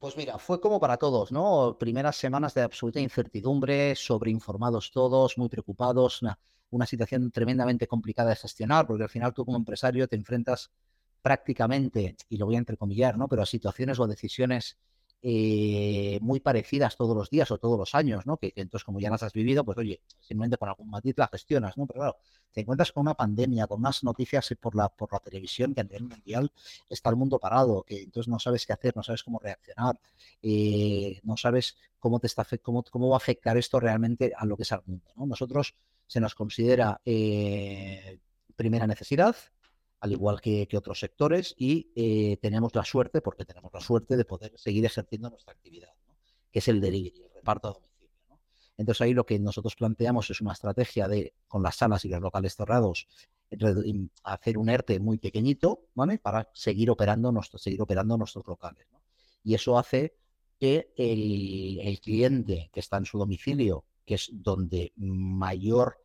Pues 0.02 0.16
mira, 0.16 0.36
fue 0.36 0.60
como 0.60 0.80
para 0.80 0.96
todos, 0.96 1.30
¿no? 1.30 1.76
Primeras 1.78 2.16
semanas 2.16 2.54
de 2.54 2.62
absoluta 2.62 2.98
incertidumbre, 2.98 3.94
sobreinformados 3.94 4.90
todos, 4.90 5.38
muy 5.38 5.48
preocupados, 5.48 6.22
una, 6.22 6.36
una 6.70 6.86
situación 6.86 7.30
tremendamente 7.30 7.86
complicada 7.86 8.30
de 8.30 8.34
gestionar, 8.34 8.84
porque 8.84 9.04
al 9.04 9.08
final 9.08 9.32
tú 9.32 9.44
como 9.44 9.56
empresario 9.58 10.08
te 10.08 10.16
enfrentas 10.16 10.72
prácticamente, 11.22 12.16
y 12.28 12.36
lo 12.36 12.46
voy 12.46 12.56
a 12.56 12.58
entrecomillar, 12.58 13.16
¿no? 13.16 13.28
Pero 13.28 13.42
a 13.42 13.46
situaciones 13.46 14.00
o 14.00 14.08
decisiones 14.08 14.76
eh, 15.24 16.18
muy 16.20 16.40
parecidas 16.40 16.96
todos 16.96 17.16
los 17.16 17.30
días 17.30 17.50
o 17.52 17.58
todos 17.58 17.78
los 17.78 17.94
años, 17.94 18.26
¿no? 18.26 18.38
Que, 18.38 18.52
entonces 18.56 18.84
como 18.84 18.98
ya 18.98 19.08
las 19.08 19.22
has 19.22 19.32
vivido, 19.32 19.64
pues 19.64 19.78
oye, 19.78 20.00
simplemente 20.20 20.56
con 20.56 20.68
algún 20.68 20.90
matiz 20.90 21.16
la 21.16 21.28
gestionas, 21.28 21.76
¿no? 21.76 21.86
Pero 21.86 22.00
claro, 22.00 22.16
te 22.52 22.62
encuentras 22.62 22.90
con 22.90 23.02
una 23.02 23.14
pandemia, 23.14 23.68
con 23.68 23.78
unas 23.78 24.02
noticias 24.02 24.52
por 24.60 24.74
la, 24.74 24.88
por 24.88 25.12
la 25.12 25.20
televisión 25.20 25.74
que 25.74 25.80
a 25.80 25.84
nivel 25.84 26.04
mundial 26.04 26.52
está 26.88 27.10
el 27.10 27.16
mundo 27.16 27.38
parado, 27.38 27.84
que 27.84 28.02
entonces 28.02 28.28
no 28.28 28.40
sabes 28.40 28.66
qué 28.66 28.72
hacer, 28.72 28.96
no 28.96 29.02
sabes 29.04 29.22
cómo 29.22 29.38
reaccionar, 29.38 29.98
eh, 30.42 31.20
no 31.22 31.36
sabes 31.36 31.76
cómo, 32.00 32.18
te 32.18 32.26
está, 32.26 32.44
cómo, 32.60 32.82
cómo 32.82 33.08
va 33.08 33.16
a 33.16 33.18
afectar 33.18 33.56
esto 33.56 33.78
realmente 33.78 34.32
a 34.36 34.44
lo 34.44 34.56
que 34.56 34.64
es 34.64 34.72
el 34.72 34.80
mundo, 34.84 35.08
¿no? 35.16 35.26
Nosotros 35.26 35.76
se 36.08 36.20
nos 36.20 36.34
considera 36.34 37.00
eh, 37.04 38.18
primera 38.56 38.88
necesidad, 38.88 39.36
al 40.02 40.10
igual 40.10 40.40
que, 40.40 40.68
otros 40.76 40.98
sectores, 40.98 41.54
y 41.56 41.92
eh, 41.94 42.36
tenemos 42.42 42.74
la 42.74 42.84
suerte, 42.84 43.20
porque 43.20 43.44
tenemos 43.44 43.72
la 43.72 43.80
suerte 43.80 44.16
de 44.16 44.24
poder 44.24 44.52
seguir 44.56 44.84
ejerciendo 44.84 45.30
nuestra 45.30 45.52
actividad, 45.52 45.90
que 46.50 46.58
es 46.58 46.66
el 46.66 46.80
delivery, 46.80 47.22
el 47.22 47.32
reparto 47.32 47.68
a 47.68 47.72
domicilio. 47.74 48.10
Entonces 48.76 49.00
ahí 49.00 49.14
lo 49.14 49.24
que 49.24 49.38
nosotros 49.38 49.76
planteamos 49.76 50.28
es 50.28 50.40
una 50.40 50.54
estrategia 50.54 51.06
de, 51.06 51.34
con 51.46 51.62
las 51.62 51.76
salas 51.76 52.04
y 52.04 52.08
los 52.08 52.20
locales 52.20 52.56
cerrados, 52.56 53.06
hacer 54.24 54.58
un 54.58 54.68
ERTE 54.68 54.98
muy 54.98 55.18
pequeñito, 55.18 55.84
¿vale? 55.94 56.18
Para 56.18 56.50
seguir 56.52 56.90
operando, 56.90 57.32
seguir 57.54 57.80
operando 57.80 58.18
nuestros 58.18 58.44
locales. 58.44 58.88
Y 59.44 59.54
eso 59.54 59.78
hace 59.78 60.16
que 60.58 60.92
el 60.96 62.00
cliente 62.00 62.70
que 62.72 62.80
está 62.80 62.96
en 62.96 63.04
su 63.04 63.18
domicilio, 63.18 63.84
que 64.04 64.14
es 64.14 64.30
donde 64.32 64.92
mayor 64.96 66.01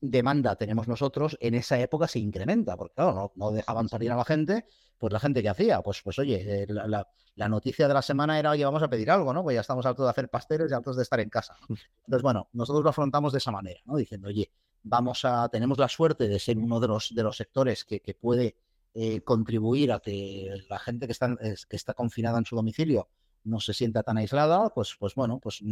demanda 0.00 0.56
tenemos 0.56 0.88
nosotros, 0.88 1.36
en 1.40 1.54
esa 1.54 1.78
época 1.78 2.08
se 2.08 2.18
incrementa, 2.18 2.76
porque 2.76 2.94
claro, 2.94 3.32
no, 3.34 3.50
dejaban 3.50 3.88
salir 3.88 4.10
a 4.12 4.16
la 4.16 4.24
gente, 4.24 4.64
pues 4.98 5.12
la 5.12 5.20
gente 5.20 5.42
que 5.42 5.48
hacía, 5.48 5.82
pues, 5.82 6.02
pues 6.02 6.18
oye, 6.18 6.62
eh, 6.62 6.66
la, 6.68 7.48
noticia 7.48 7.88
de 7.88 7.94
la 7.94 8.02
semana 8.02 8.38
era, 8.38 8.50
oye, 8.50 8.64
vamos 8.64 8.82
a 8.82 8.88
pedir 8.88 9.10
algo, 9.10 9.32
¿no? 9.32 9.42
Pues 9.42 9.54
ya 9.54 9.60
estamos 9.60 9.84
hartos 9.86 10.04
de 10.04 10.10
hacer 10.10 10.28
pasteles 10.28 10.70
y 10.70 10.74
hartos 10.74 10.96
de 10.96 11.02
estar 11.02 11.20
en 11.20 11.30
casa. 11.30 11.56
Entonces, 12.06 12.22
bueno, 12.22 12.48
nosotros 12.52 12.84
lo 12.84 12.90
afrontamos 12.90 13.32
de 13.32 13.38
esa 13.38 13.50
manera, 13.50 13.80
¿no? 13.84 13.96
Diciendo, 13.96 14.28
oye, 14.28 14.50
vamos 14.82 15.24
a, 15.24 15.48
tenemos 15.48 15.78
la 15.78 15.88
suerte 15.88 16.28
de 16.28 16.38
ser 16.38 16.58
uno 16.58 16.80
de 16.80 16.88
los, 16.88 17.14
de 17.14 17.22
los 17.22 17.36
sectores 17.36 17.84
que, 17.84 18.00
que 18.00 18.14
puede 18.14 18.56
eh, 18.92 19.20
contribuir 19.22 19.92
a 19.92 20.00
que 20.00 20.50
la 20.68 20.78
gente 20.78 21.06
que 21.06 21.12
está, 21.12 21.36
que 21.36 21.76
está 21.76 21.94
confinada 21.94 22.38
en 22.38 22.44
su 22.44 22.56
domicilio 22.56 23.08
no 23.44 23.60
se 23.60 23.72
sienta 23.72 24.02
tan 24.02 24.18
aislada, 24.18 24.70
pues, 24.70 24.96
pues 24.98 25.14
bueno, 25.14 25.38
pues 25.38 25.62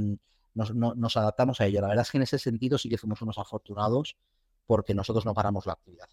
nos, 0.54 1.16
adaptamos 1.16 1.60
a 1.60 1.66
ello. 1.66 1.80
La 1.80 1.88
verdad 1.88 2.02
es 2.02 2.10
que 2.10 2.18
en 2.18 2.22
ese 2.22 2.38
sentido 2.38 2.78
sí 2.78 2.88
que 2.88 2.98
fuimos 2.98 3.22
unos 3.22 3.38
afortunados 3.38 4.16
porque 4.66 4.94
nosotros 4.94 5.24
no 5.24 5.34
paramos 5.34 5.66
la 5.66 5.72
actividad 5.74 6.08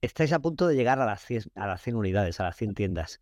Estáis 0.00 0.32
a 0.32 0.38
punto 0.38 0.66
de 0.66 0.76
llegar 0.76 1.00
a 1.00 1.06
las, 1.06 1.24
100, 1.24 1.44
a 1.54 1.66
las 1.66 1.82
100 1.82 1.96
unidades, 1.96 2.38
a 2.40 2.44
las 2.44 2.56
100 2.56 2.74
tiendas. 2.74 3.20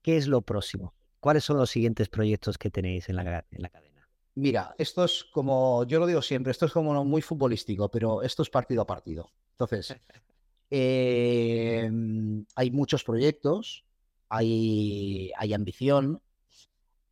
¿Qué 0.00 0.16
es 0.16 0.26
lo 0.26 0.40
próximo? 0.40 0.94
¿Cuáles 1.20 1.44
son 1.44 1.58
los 1.58 1.70
siguientes 1.70 2.08
proyectos 2.08 2.56
que 2.56 2.70
tenéis 2.70 3.08
en 3.08 3.16
la, 3.16 3.44
en 3.50 3.62
la 3.62 3.68
cadena? 3.68 3.94
Mira, 4.36 4.74
esto 4.78 5.04
es 5.04 5.24
como, 5.24 5.84
yo 5.84 6.00
lo 6.00 6.06
digo 6.06 6.20
siempre, 6.20 6.50
esto 6.50 6.66
es 6.66 6.72
como 6.72 7.04
muy 7.04 7.22
futbolístico, 7.22 7.90
pero 7.90 8.22
esto 8.22 8.42
es 8.42 8.50
partido 8.50 8.82
a 8.82 8.86
partido. 8.86 9.30
Entonces, 9.52 9.94
eh, 10.70 11.90
hay 12.56 12.70
muchos 12.70 13.04
proyectos, 13.04 13.84
hay, 14.28 15.30
hay 15.36 15.54
ambición, 15.54 16.20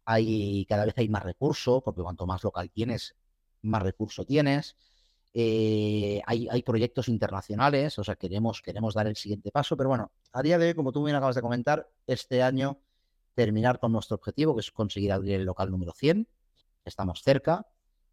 hay, 0.04 0.66
cada 0.66 0.84
vez 0.84 0.94
hay 0.96 1.08
más 1.08 1.22
recursos, 1.22 1.82
porque 1.82 2.02
cuanto 2.02 2.26
más 2.26 2.42
local 2.44 2.70
tienes, 2.70 3.16
más 3.62 3.82
recurso 3.82 4.24
tienes. 4.24 4.76
Eh, 5.34 6.20
hay, 6.26 6.46
hay, 6.50 6.62
proyectos 6.62 7.08
internacionales, 7.08 7.98
o 7.98 8.04
sea, 8.04 8.16
queremos, 8.16 8.60
queremos 8.60 8.94
dar 8.94 9.06
el 9.06 9.16
siguiente 9.16 9.50
paso, 9.50 9.76
pero 9.76 9.88
bueno, 9.88 10.12
a 10.32 10.42
día 10.42 10.58
de 10.58 10.68
hoy, 10.68 10.74
como 10.74 10.92
tú 10.92 11.02
bien 11.04 11.16
acabas 11.16 11.36
de 11.36 11.42
comentar, 11.42 11.88
este 12.06 12.42
año 12.42 12.78
terminar 13.34 13.78
con 13.78 13.92
nuestro 13.92 14.16
objetivo, 14.16 14.54
que 14.54 14.60
es 14.60 14.70
conseguir 14.70 15.12
abrir 15.12 15.34
el 15.34 15.44
local 15.44 15.70
número 15.70 15.92
100. 15.92 16.28
Estamos 16.84 17.22
cerca. 17.22 17.66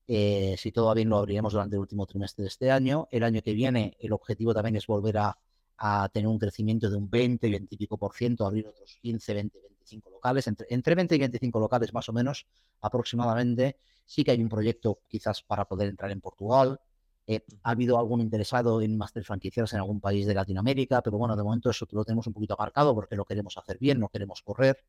Eh, 0.07 0.55
si 0.57 0.71
todo 0.71 0.87
va 0.87 0.93
bien, 0.93 1.09
lo 1.09 1.17
abriremos 1.17 1.53
durante 1.53 1.75
el 1.75 1.81
último 1.81 2.05
trimestre 2.05 2.43
de 2.43 2.47
este 2.47 2.71
año. 2.71 3.07
El 3.11 3.23
año 3.23 3.41
que 3.41 3.53
viene, 3.53 3.95
el 3.99 4.13
objetivo 4.13 4.53
también 4.53 4.75
es 4.75 4.87
volver 4.87 5.17
a, 5.17 5.37
a 5.77 6.09
tener 6.09 6.27
un 6.27 6.39
crecimiento 6.39 6.89
de 6.89 6.97
un 6.97 7.09
20, 7.09 7.49
20 7.49 7.75
y 7.75 7.77
pico 7.77 7.97
por 7.97 8.13
ciento, 8.13 8.45
abrir 8.45 8.67
otros 8.67 8.97
15, 9.01 9.33
20, 9.33 9.59
25 9.89 10.09
locales, 10.09 10.47
entre, 10.47 10.67
entre 10.69 10.95
20 10.95 11.15
y 11.15 11.19
25 11.19 11.59
locales 11.59 11.93
más 11.93 12.07
o 12.09 12.13
menos 12.13 12.45
aproximadamente. 12.81 13.77
Sí 14.05 14.23
que 14.23 14.31
hay 14.31 14.41
un 14.41 14.49
proyecto 14.49 15.01
quizás 15.07 15.41
para 15.41 15.65
poder 15.65 15.89
entrar 15.89 16.11
en 16.11 16.21
Portugal. 16.21 16.79
Eh, 17.27 17.45
ha 17.63 17.71
habido 17.71 17.99
algún 17.99 18.21
interesado 18.21 18.81
en 18.81 18.97
máster 18.97 19.23
franquiciados 19.23 19.73
en 19.73 19.79
algún 19.79 19.99
país 19.99 20.25
de 20.25 20.33
Latinoamérica, 20.33 21.01
pero 21.01 21.17
bueno, 21.17 21.35
de 21.35 21.43
momento 21.43 21.69
eso 21.69 21.87
lo 21.91 22.03
tenemos 22.03 22.25
un 22.25 22.33
poquito 22.33 22.55
aparcado 22.55 22.95
porque 22.95 23.15
lo 23.15 23.25
queremos 23.25 23.55
hacer 23.57 23.77
bien, 23.77 23.99
no 23.99 24.09
queremos 24.09 24.41
correr. 24.41 24.83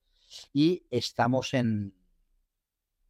Y 0.53 0.87
estamos 0.91 1.53
en, 1.55 1.95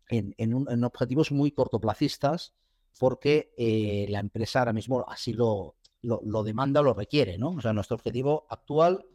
en, 0.09 0.35
en, 0.37 0.85
objetivos 0.85 1.31
muy 1.31 1.53
cortoplacistas 1.53 2.55
porque 2.99 3.55
eh, 3.57 4.07
la 4.09 4.19
empresa 4.19 4.59
ahora 4.59 4.73
mismo 4.73 5.05
así 5.09 5.33
lo, 5.33 5.77
lo, 6.03 6.43
demanda 6.43 6.81
o 6.81 6.83
lo 6.83 6.95
requiere, 6.95 7.39
¿no? 7.39 7.51
O 7.51 7.61
sea, 7.61 7.73
nuestro 7.73 7.95
objetivo 7.95 8.47
actual 8.49 9.07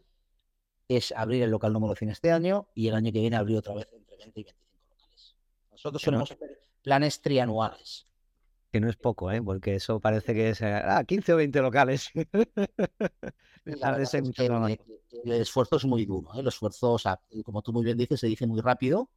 es 0.88 1.12
abrir 1.16 1.44
el 1.44 1.52
local 1.52 1.74
número 1.74 1.96
100 1.96 2.12
este 2.12 2.32
año 2.32 2.68
y 2.74 2.88
el 2.88 2.96
año 2.96 3.12
que 3.12 3.20
viene 3.20 3.36
abrir 3.36 3.58
otra 3.58 3.74
vez 3.74 3.88
entre 3.94 4.18
20 4.18 4.40
y 4.40 4.44
25 4.44 4.88
locales. 4.90 5.36
Nosotros 5.72 6.02
tenemos 6.02 6.38
planes 6.82 7.22
trianuales. 7.22 8.08
Que 8.72 8.80
no 8.80 8.90
es 8.90 8.98
poco, 8.98 9.32
¿eh? 9.32 9.42
Porque 9.42 9.76
eso 9.76 10.00
parece 10.00 10.34
que 10.34 10.50
es 10.50 10.62
ah, 10.62 11.04
15 11.06 11.34
o 11.34 11.38
20 11.38 11.62
locales. 11.62 12.12
el, 13.66 13.82
esfuerzo 15.32 15.78
es 15.78 15.86
muy 15.86 16.06
duro. 16.06 16.30
¿eh? 16.36 16.40
El 16.42 16.48
esfuerzo, 16.48 16.94
o 16.94 17.00
sea, 17.00 17.20
como 17.44 17.62
tú 17.62 17.72
muy 17.74 17.84
bien 17.84 17.98
dices, 17.98 18.20
se 18.20 18.28
dice 18.28 18.46
muy 18.46 18.62
rápido, 18.62 19.10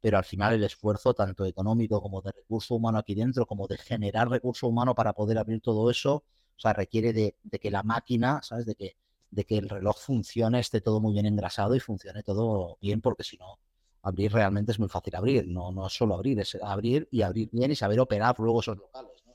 pero 0.00 0.18
al 0.18 0.24
final 0.24 0.54
el 0.54 0.64
esfuerzo, 0.64 1.14
tanto 1.14 1.44
económico 1.44 2.02
como 2.02 2.20
de 2.20 2.32
recurso 2.32 2.74
humano 2.74 2.98
aquí 2.98 3.14
dentro, 3.14 3.46
como 3.46 3.66
de 3.66 3.78
generar 3.78 4.28
recurso 4.28 4.68
humano 4.68 4.94
para 4.94 5.12
poder 5.12 5.38
abrir 5.38 5.60
todo 5.60 5.90
eso, 5.90 6.24
o 6.56 6.60
sea, 6.60 6.72
requiere 6.72 7.12
de, 7.12 7.34
que 7.60 7.70
la 7.70 7.82
máquina, 7.82 8.40
¿sabes? 8.42 8.66
De 8.66 8.74
que, 8.74 8.96
de 9.30 9.44
que 9.44 9.58
el 9.58 9.68
reloj 9.68 9.98
funcione, 9.98 10.60
esté 10.60 10.80
todo 10.80 11.00
muy 11.00 11.12
bien 11.12 11.26
engrasado 11.26 11.74
y 11.74 11.80
funcione 11.80 12.22
todo 12.22 12.78
bien, 12.80 13.00
porque 13.00 13.24
si 13.24 13.36
no, 13.36 13.58
abrir 14.02 14.32
realmente 14.32 14.72
es 14.72 14.78
muy 14.78 14.88
fácil 14.88 15.14
abrir. 15.16 15.46
No, 15.48 15.72
no 15.72 15.86
es 15.86 15.92
solo 15.92 16.14
abrir, 16.14 16.40
es 16.40 16.56
abrir 16.62 17.08
y 17.10 17.22
abrir 17.22 17.48
bien 17.52 17.70
y 17.70 17.76
saber 17.76 18.00
operar 18.00 18.34
luego 18.38 18.60
esos 18.60 18.76
locales. 18.76 19.22
¿no? 19.26 19.32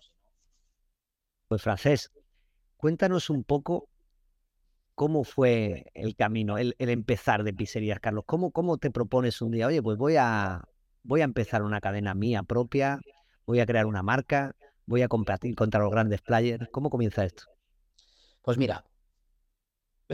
Pues 1.47 1.61
francés, 1.61 2.11
cuéntanos 2.77 3.29
un 3.29 3.43
poco 3.43 3.89
cómo 4.95 5.23
fue 5.23 5.85
el 5.93 6.15
camino, 6.15 6.57
el, 6.57 6.75
empezar 6.77 7.43
de 7.43 7.53
pizzerías, 7.53 7.99
Carlos. 7.99 8.23
¿Cómo, 8.25 8.51
¿Cómo 8.51 8.77
te 8.77 8.91
propones 8.91 9.41
un 9.41 9.51
día? 9.51 9.67
Oye, 9.67 9.81
pues 9.81 9.97
voy 9.97 10.15
a, 10.17 10.63
voy 11.03 11.21
a 11.21 11.25
empezar 11.25 11.63
una 11.63 11.81
cadena 11.81 12.13
mía 12.13 12.43
propia, 12.43 12.99
voy 13.45 13.59
a 13.59 13.65
crear 13.65 13.85
una 13.85 14.03
marca 14.03 14.55
voy 14.91 15.01
a 15.01 15.07
competir 15.07 15.55
contra 15.55 15.79
los 15.79 15.89
grandes 15.89 16.21
players. 16.21 16.67
¿Cómo 16.69 16.89
comienza 16.89 17.23
esto? 17.23 17.45
Pues 18.41 18.57
mira, 18.57 18.83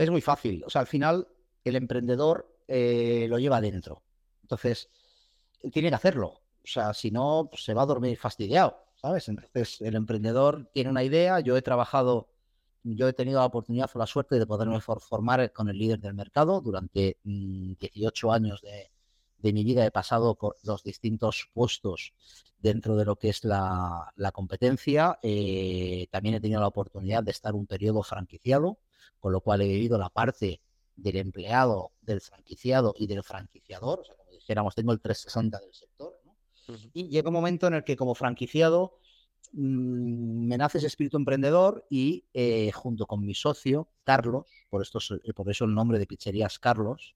es 0.02 0.10
muy 0.10 0.20
fácil. 0.20 0.64
O 0.64 0.70
sea, 0.70 0.82
al 0.82 0.86
final 0.86 1.28
el 1.64 1.76
emprendedor 1.76 2.54
eh, 2.66 3.26
lo 3.28 3.38
lleva 3.38 3.58
adentro. 3.58 4.02
Entonces, 4.42 4.88
tiene 5.72 5.88
que 5.90 5.94
hacerlo. 5.94 6.28
O 6.28 6.66
sea, 6.66 6.94
si 6.94 7.10
no, 7.10 7.48
pues, 7.50 7.64
se 7.64 7.74
va 7.74 7.82
a 7.82 7.86
dormir 7.86 8.16
fastidiado, 8.16 8.84
¿sabes? 8.96 9.28
Entonces, 9.28 9.80
el 9.80 9.94
emprendedor 9.96 10.70
tiene 10.72 10.90
una 10.90 11.04
idea. 11.04 11.40
Yo 11.40 11.56
he 11.56 11.62
trabajado, 11.62 12.28
yo 12.82 13.08
he 13.08 13.12
tenido 13.12 13.40
la 13.40 13.46
oportunidad 13.46 13.90
o 13.94 13.98
la 13.98 14.06
suerte 14.06 14.38
de 14.38 14.46
poderme 14.46 14.80
formar 14.80 15.52
con 15.52 15.68
el 15.68 15.78
líder 15.78 16.00
del 16.00 16.14
mercado 16.14 16.60
durante 16.60 17.18
18 17.24 18.26
mm, 18.26 18.30
años 18.30 18.62
de, 18.62 18.90
de 19.38 19.52
mi 19.52 19.64
vida 19.64 19.86
he 19.86 19.90
pasado 19.90 20.34
por 20.34 20.56
los 20.62 20.82
distintos 20.82 21.48
puestos 21.52 22.12
dentro 22.58 22.96
de 22.96 23.04
lo 23.04 23.16
que 23.16 23.28
es 23.28 23.44
la, 23.44 24.12
competencia. 24.32 25.18
Eh, 25.22 26.08
también 26.10 26.34
he 26.34 26.40
tenido 26.40 26.60
la 26.60 26.66
oportunidad 26.66 27.22
de 27.22 27.30
estar 27.30 27.54
un 27.54 27.66
periodo 27.66 28.02
franquiciado, 28.02 28.78
con 29.20 29.32
lo 29.32 29.40
cual 29.40 29.62
he 29.62 29.68
vivido 29.68 29.98
la 29.98 30.10
parte 30.10 30.60
del 30.96 31.16
empleado, 31.16 31.92
del 32.02 32.20
franquiciado 32.20 32.94
y 32.98 33.06
del 33.06 33.22
franquiciador. 33.22 34.00
O 34.00 34.04
sea, 34.04 34.14
como 34.16 34.30
dijéramos, 34.32 34.74
tengo 34.74 34.92
el 34.92 35.00
360 35.00 35.58
del 35.58 35.74
sector. 35.74 36.18
Y 36.92 37.08
llega 37.08 37.28
un 37.28 37.34
momento 37.34 37.66
en 37.66 37.74
el 37.74 37.84
que 37.84 37.96
como 37.96 38.14
franquiciado 38.14 38.98
mm, 39.52 40.46
me 40.46 40.58
nace 40.58 40.78
ese 40.78 40.88
espíritu 40.88 41.16
emprendedor 41.16 41.86
y 41.88 42.26
eh, 42.34 42.70
junto 42.72 43.06
con 43.06 43.24
mi 43.24 43.34
socio, 43.34 43.88
Carlos, 44.04 44.46
por, 44.68 44.82
esto, 44.82 44.98
por 45.34 45.50
eso 45.50 45.64
el 45.64 45.74
nombre 45.74 45.98
de 45.98 46.06
Pizzerías 46.06 46.58
Carlos, 46.58 47.14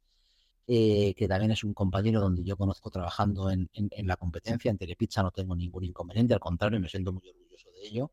eh, 0.66 1.14
que 1.14 1.28
también 1.28 1.50
es 1.50 1.64
un 1.64 1.74
compañero 1.74 2.20
donde 2.20 2.44
yo 2.44 2.56
conozco 2.56 2.90
trabajando 2.90 3.50
en, 3.50 3.68
la 4.04 4.16
competencia. 4.16 4.70
En 4.70 4.78
Telepizza 4.78 5.22
no 5.22 5.30
tengo 5.30 5.54
ningún 5.54 5.84
inconveniente, 5.84 6.34
al 6.34 6.40
contrario, 6.40 6.80
me 6.80 6.88
siento 6.88 7.12
muy 7.12 7.28
orgulloso 7.28 7.68
de 7.72 7.88
ello. 7.88 8.12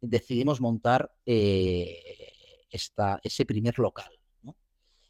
Decidimos 0.00 0.60
montar 0.60 1.14
eh, 1.24 2.23
esta, 2.74 3.20
ese 3.22 3.46
primer 3.46 3.78
local. 3.78 4.10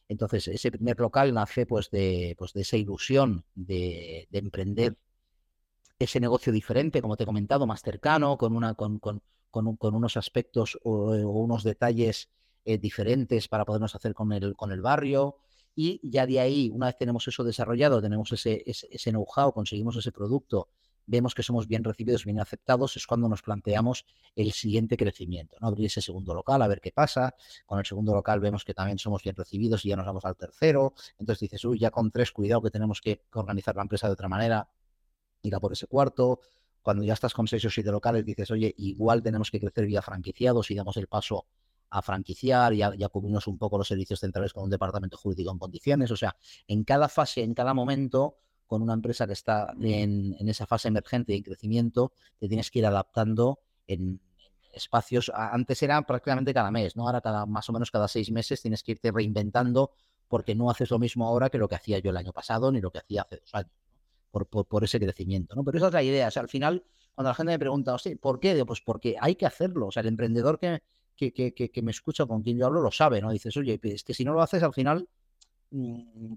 Entonces, 0.06 0.48
ese 0.48 0.70
primer 0.70 1.00
local 1.00 1.32
nace 1.32 1.64
pues 1.64 1.90
de, 1.90 2.34
pues 2.38 2.52
de 2.52 2.60
esa 2.60 2.76
ilusión 2.76 3.44
de, 3.54 4.28
emprender 4.32 4.98
ese 5.98 6.20
negocio 6.20 6.52
diferente, 6.52 7.00
como 7.00 7.16
te 7.16 7.22
he 7.22 7.26
comentado, 7.26 7.66
más 7.66 7.80
cercano, 7.80 8.36
con, 8.36 8.54
una, 8.54 8.74
con, 8.74 8.98
con, 8.98 9.22
con, 9.50 9.94
unos 9.94 10.16
aspectos 10.18 10.78
o, 10.82 11.14
unos 11.14 11.64
detalles 11.64 12.28
eh, 12.66 12.76
diferentes 12.76 13.48
para 13.48 13.64
podernos 13.64 13.94
hacer 13.94 14.12
con 14.12 14.32
el, 14.32 14.54
con 14.56 14.72
el 14.72 14.82
barrio, 14.82 15.38
y 15.74 16.00
ya 16.08 16.26
de 16.26 16.38
ahí, 16.38 16.70
una 16.72 16.86
vez 16.86 16.98
tenemos 16.98 17.26
eso 17.26 17.42
desarrollado, 17.42 18.02
tenemos 18.02 18.30
ese, 18.32 18.62
ese, 18.66 19.10
know-how, 19.10 19.52
conseguimos 19.52 19.96
ese 19.96 20.12
producto, 20.12 20.68
vemos 21.06 21.34
que 21.34 21.42
somos 21.42 21.66
bien 21.68 21.84
recibidos, 21.84 22.24
bien 22.24 22.40
aceptados, 22.40 22.96
es 22.96 23.06
cuando 23.06 23.28
nos 23.28 23.42
planteamos 23.42 24.04
el 24.34 24.52
siguiente 24.52 24.96
crecimiento, 24.96 25.56
¿no? 25.60 25.68
Abrir 25.68 25.86
ese 25.86 26.00
segundo 26.00 26.34
local, 26.34 26.62
a 26.62 26.68
ver 26.68 26.80
qué 26.80 26.92
pasa. 26.92 27.34
Con 27.66 27.78
el 27.78 27.86
segundo 27.86 28.14
local 28.14 28.40
vemos 28.40 28.64
que 28.64 28.74
también 28.74 28.98
somos 28.98 29.22
bien 29.22 29.36
recibidos 29.36 29.84
y 29.84 29.90
ya 29.90 29.96
nos 29.96 30.06
vamos 30.06 30.24
al 30.24 30.36
tercero. 30.36 30.94
Entonces 31.18 31.40
dices, 31.40 31.64
uy, 31.64 31.78
ya 31.78 31.90
con 31.90 32.10
tres, 32.10 32.32
cuidado 32.32 32.62
que 32.62 32.70
tenemos 32.70 33.00
que 33.00 33.22
organizar 33.32 33.76
la 33.76 33.82
empresa 33.82 34.06
de 34.06 34.12
otra 34.12 34.28
manera, 34.28 34.68
ir 35.42 35.54
a 35.54 35.60
por 35.60 35.72
ese 35.72 35.86
cuarto. 35.86 36.40
Cuando 36.82 37.02
ya 37.02 37.14
estás 37.14 37.32
con 37.32 37.46
seis 37.46 37.64
o 37.64 37.70
siete 37.70 37.90
locales, 37.90 38.24
dices, 38.24 38.50
oye, 38.50 38.74
igual 38.78 39.22
tenemos 39.22 39.50
que 39.50 39.58
crecer 39.58 39.86
vía 39.86 40.02
franquiciados 40.02 40.70
y 40.70 40.74
damos 40.74 40.96
el 40.96 41.06
paso 41.06 41.46
a 41.94 42.02
franquiciar 42.02 42.74
y 42.74 42.82
a, 42.82 43.08
cubrirnos 43.08 43.46
un 43.46 43.56
poco 43.56 43.78
los 43.78 43.86
servicios 43.86 44.18
centrales 44.18 44.52
con 44.52 44.64
un 44.64 44.70
departamento 44.70 45.16
jurídico 45.16 45.52
en 45.52 45.58
condiciones. 45.58 46.10
O 46.10 46.16
sea, 46.16 46.36
en 46.66 46.82
cada 46.82 47.08
fase, 47.08 47.42
en 47.42 47.54
cada 47.54 47.72
momento, 47.72 48.36
con 48.66 48.82
una 48.82 48.94
empresa 48.94 49.26
que 49.26 49.32
está 49.32 49.74
en, 49.80 50.36
esa 50.48 50.66
fase 50.66 50.88
emergente 50.88 51.34
y 51.34 51.42
crecimiento, 51.42 52.12
te 52.38 52.48
tienes 52.48 52.70
que 52.70 52.80
ir 52.80 52.86
adaptando 52.86 53.60
en, 53.86 54.20
espacios. 54.74 55.30
Antes 55.34 55.82
era 55.82 56.02
prácticamente 56.02 56.52
cada 56.52 56.70
mes, 56.70 56.96
¿no? 56.96 57.06
Ahora 57.06 57.20
cada 57.20 57.46
más 57.46 57.68
o 57.68 57.72
menos 57.72 57.90
cada 57.90 58.08
seis 58.08 58.30
meses 58.30 58.60
tienes 58.60 58.82
que 58.82 58.92
irte 58.92 59.10
reinventando 59.12 59.92
porque 60.28 60.54
no 60.54 60.70
haces 60.70 60.90
lo 60.90 60.98
mismo 60.98 61.26
ahora 61.26 61.50
que 61.50 61.58
lo 61.58 61.68
que 61.68 61.76
hacía 61.76 61.98
yo 61.98 62.10
el 62.10 62.16
año 62.16 62.32
pasado 62.32 62.72
ni 62.72 62.80
lo 62.80 62.90
que 62.90 62.98
hacía 62.98 63.22
hace 63.22 63.36
dos 63.36 63.54
años, 63.54 63.70
por, 64.30 64.46
por, 64.48 64.82
ese 64.82 64.98
crecimiento, 64.98 65.54
¿no? 65.54 65.62
Pero 65.62 65.78
esa 65.78 65.86
es 65.88 65.92
la 65.92 66.02
idea. 66.02 66.28
O 66.28 66.30
sea, 66.30 66.42
al 66.42 66.48
final, 66.48 66.82
cuando 67.14 67.30
la 67.30 67.34
gente 67.34 67.52
me 67.52 67.58
pregunta, 67.58 67.96
¿por 68.20 68.40
qué? 68.40 68.64
Pues 68.66 68.80
porque 68.80 69.16
hay 69.20 69.36
que 69.36 69.46
hacerlo. 69.46 69.86
O 69.86 69.92
sea, 69.92 70.00
el 70.00 70.08
emprendedor 70.08 70.58
que, 70.58 70.82
que, 71.16 71.32
que, 71.54 71.82
me 71.82 71.92
escucha, 71.92 72.26
con 72.26 72.42
quien 72.42 72.58
yo 72.58 72.66
hablo, 72.66 72.80
lo 72.80 72.90
sabe, 72.90 73.20
¿no? 73.20 73.30
Dices, 73.30 73.56
oye, 73.56 73.78
es 73.80 74.02
que 74.02 74.12
si 74.12 74.24
no 74.24 74.32
lo 74.32 74.42
haces 74.42 74.62
al 74.64 74.72
final 74.72 75.08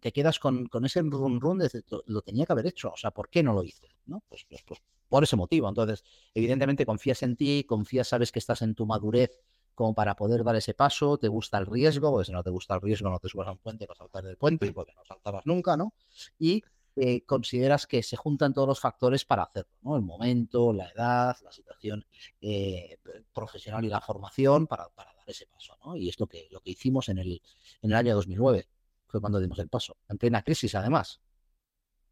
te 0.01 0.11
quedas 0.11 0.39
con, 0.39 0.67
con 0.67 0.85
ese 0.85 1.01
run 1.01 1.39
run 1.39 1.59
de 1.59 1.83
lo, 2.05 2.21
tenía 2.21 2.45
que 2.45 2.53
haber 2.53 2.67
hecho, 2.67 2.91
o 2.91 2.97
sea, 2.97 3.11
¿por 3.11 3.29
qué 3.29 3.43
no 3.43 3.53
lo 3.53 3.63
hice? 3.63 3.87
¿No? 4.05 4.23
Pues, 4.27 4.45
pues, 4.49 4.63
pues, 4.65 4.81
por 5.07 5.23
ese 5.23 5.35
motivo. 5.35 5.69
Entonces, 5.69 6.03
evidentemente 6.33 6.85
confías 6.85 7.21
en 7.23 7.35
ti, 7.35 7.63
confías, 7.67 8.07
sabes 8.07 8.31
que 8.31 8.39
estás 8.39 8.61
en 8.61 8.75
tu 8.75 8.85
madurez 8.85 9.39
como 9.75 9.93
para 9.93 10.15
poder 10.15 10.43
dar 10.43 10.55
ese 10.55 10.73
paso, 10.73 11.19
te 11.19 11.27
gusta 11.27 11.59
el 11.59 11.67
riesgo, 11.67 12.09
porque 12.09 12.25
si 12.25 12.31
no 12.31 12.41
te 12.41 12.49
gusta 12.49 12.73
el 12.73 12.81
riesgo 12.81 13.11
no 13.11 13.19
te 13.19 13.29
subas 13.29 13.47
a 13.47 13.51
un 13.51 13.59
puente 13.59 13.85
para 13.85 13.99
saltar 13.99 14.23
del 14.23 14.35
puente, 14.35 14.73
porque 14.73 14.93
no 14.93 15.05
saltabas 15.05 15.45
nunca, 15.45 15.77
¿no? 15.77 15.93
Y 16.39 16.63
eh, 16.95 17.23
consideras 17.25 17.85
que 17.85 18.01
se 18.01 18.17
juntan 18.17 18.55
todos 18.55 18.67
los 18.67 18.79
factores 18.79 19.23
para 19.23 19.43
hacerlo, 19.43 19.71
¿no? 19.83 19.95
El 19.95 20.01
momento, 20.01 20.73
la 20.73 20.89
edad, 20.89 21.37
la 21.43 21.51
situación 21.51 22.03
eh, 22.41 22.97
profesional 23.31 23.85
y 23.85 23.87
la 23.87 24.01
formación 24.01 24.65
para, 24.65 24.87
dar 24.95 25.07
ese 25.27 25.45
paso, 25.45 25.77
¿no? 25.85 25.95
Y 25.95 26.09
es 26.09 26.19
lo 26.19 26.25
que, 26.25 26.47
lo 26.49 26.59
que 26.59 26.71
hicimos 26.71 27.09
en 27.09 27.19
el, 27.19 27.39
en 27.83 27.91
el 27.91 27.95
año 27.95 28.15
2009, 28.15 28.67
fue 29.07 29.21
cuando 29.21 29.39
dimos 29.39 29.59
el 29.59 29.69
paso, 29.69 29.97
en 30.09 30.17
plena 30.17 30.41
crisis 30.43 30.75
además. 30.75 31.21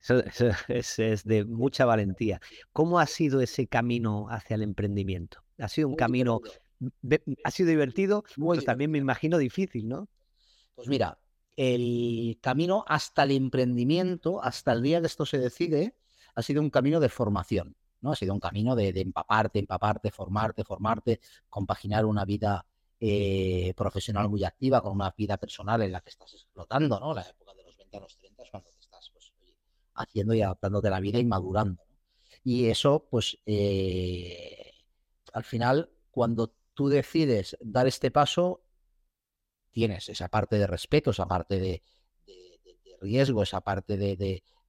Eso, 0.01 1.01
es, 1.03 1.23
de 1.23 1.45
mucha 1.45 1.85
valentía. 1.85 2.39
¿Cómo 2.71 2.99
ha 2.99 3.07
sido 3.07 3.41
ese 3.41 3.67
camino 3.67 4.27
hacia 4.29 4.55
el 4.55 4.61
emprendimiento? 4.61 5.43
Ha 5.57 5.67
sido 5.67 5.87
un 5.87 5.95
camino, 5.95 6.41
ha 7.43 7.51
sido 7.51 7.69
divertido, 7.69 8.23
pero 8.35 8.61
también 8.61 8.91
me 8.91 8.99
imagino 8.99 9.37
difícil, 9.37 9.87
¿no? 9.87 10.07
Pues 10.75 10.87
mira, 10.87 11.17
el 11.55 12.37
camino 12.41 12.83
hasta 12.87 13.23
el 13.23 13.31
emprendimiento, 13.31 14.43
hasta 14.43 14.73
el 14.73 14.83
día 14.83 14.99
que 14.99 15.07
esto 15.07 15.25
se 15.25 15.39
decide, 15.39 15.95
ha 16.35 16.41
sido 16.41 16.61
un 16.61 16.69
camino 16.69 16.99
de 16.99 17.09
formación, 17.09 17.75
¿no? 18.01 18.11
Ha 18.11 18.15
sido 18.15 18.33
un 18.33 18.39
camino 18.39 18.75
de, 18.75 18.89
empaparte, 18.89 19.59
empaparte, 19.59 20.11
formarte, 20.11 20.63
formarte, 20.63 21.19
compaginar 21.49 22.05
una 22.05 22.25
vida 22.25 22.65
eh, 23.07 23.71
profesional 23.75 24.29
muy 24.29 24.43
activa 24.43 24.81
con 24.81 24.93
una 24.93 25.13
vida 25.15 25.37
personal 25.37 25.79
en 25.83 25.91
la 25.91 26.01
que 26.01 26.09
estás 26.09 26.33
explotando, 26.33 26.99
¿no? 26.99 27.13
La 27.13 27.21
época 27.21 27.53
de 27.53 27.63
los 27.63 27.77
20 27.77 27.97
a 27.97 27.99
los 27.99 28.17
30 28.17 28.41
es 28.43 28.49
cuando 28.49 28.69
te 28.71 28.79
estás 28.79 29.11
pues, 29.13 29.31
haciendo 29.93 30.33
y 30.33 30.41
adaptándote 30.41 30.87
a 30.87 30.91
la 30.91 30.99
vida 30.99 31.19
y 31.19 31.25
madurando. 31.25 31.83
Y 32.43 32.67
eso, 32.67 33.07
pues, 33.11 33.37
eh, 33.45 34.71
al 35.33 35.43
final, 35.43 35.91
cuando 36.09 36.55
tú 36.73 36.89
decides 36.89 37.55
dar 37.61 37.85
este 37.85 38.09
paso, 38.09 38.63
tienes 39.69 40.09
esa 40.09 40.27
parte 40.27 40.57
de 40.57 40.65
respeto, 40.65 41.11
esa 41.11 41.27
parte 41.27 41.59
de, 41.59 41.83
riesgo, 43.01 43.43
esa 43.43 43.61
parte 43.61 43.97
de, 43.97 44.15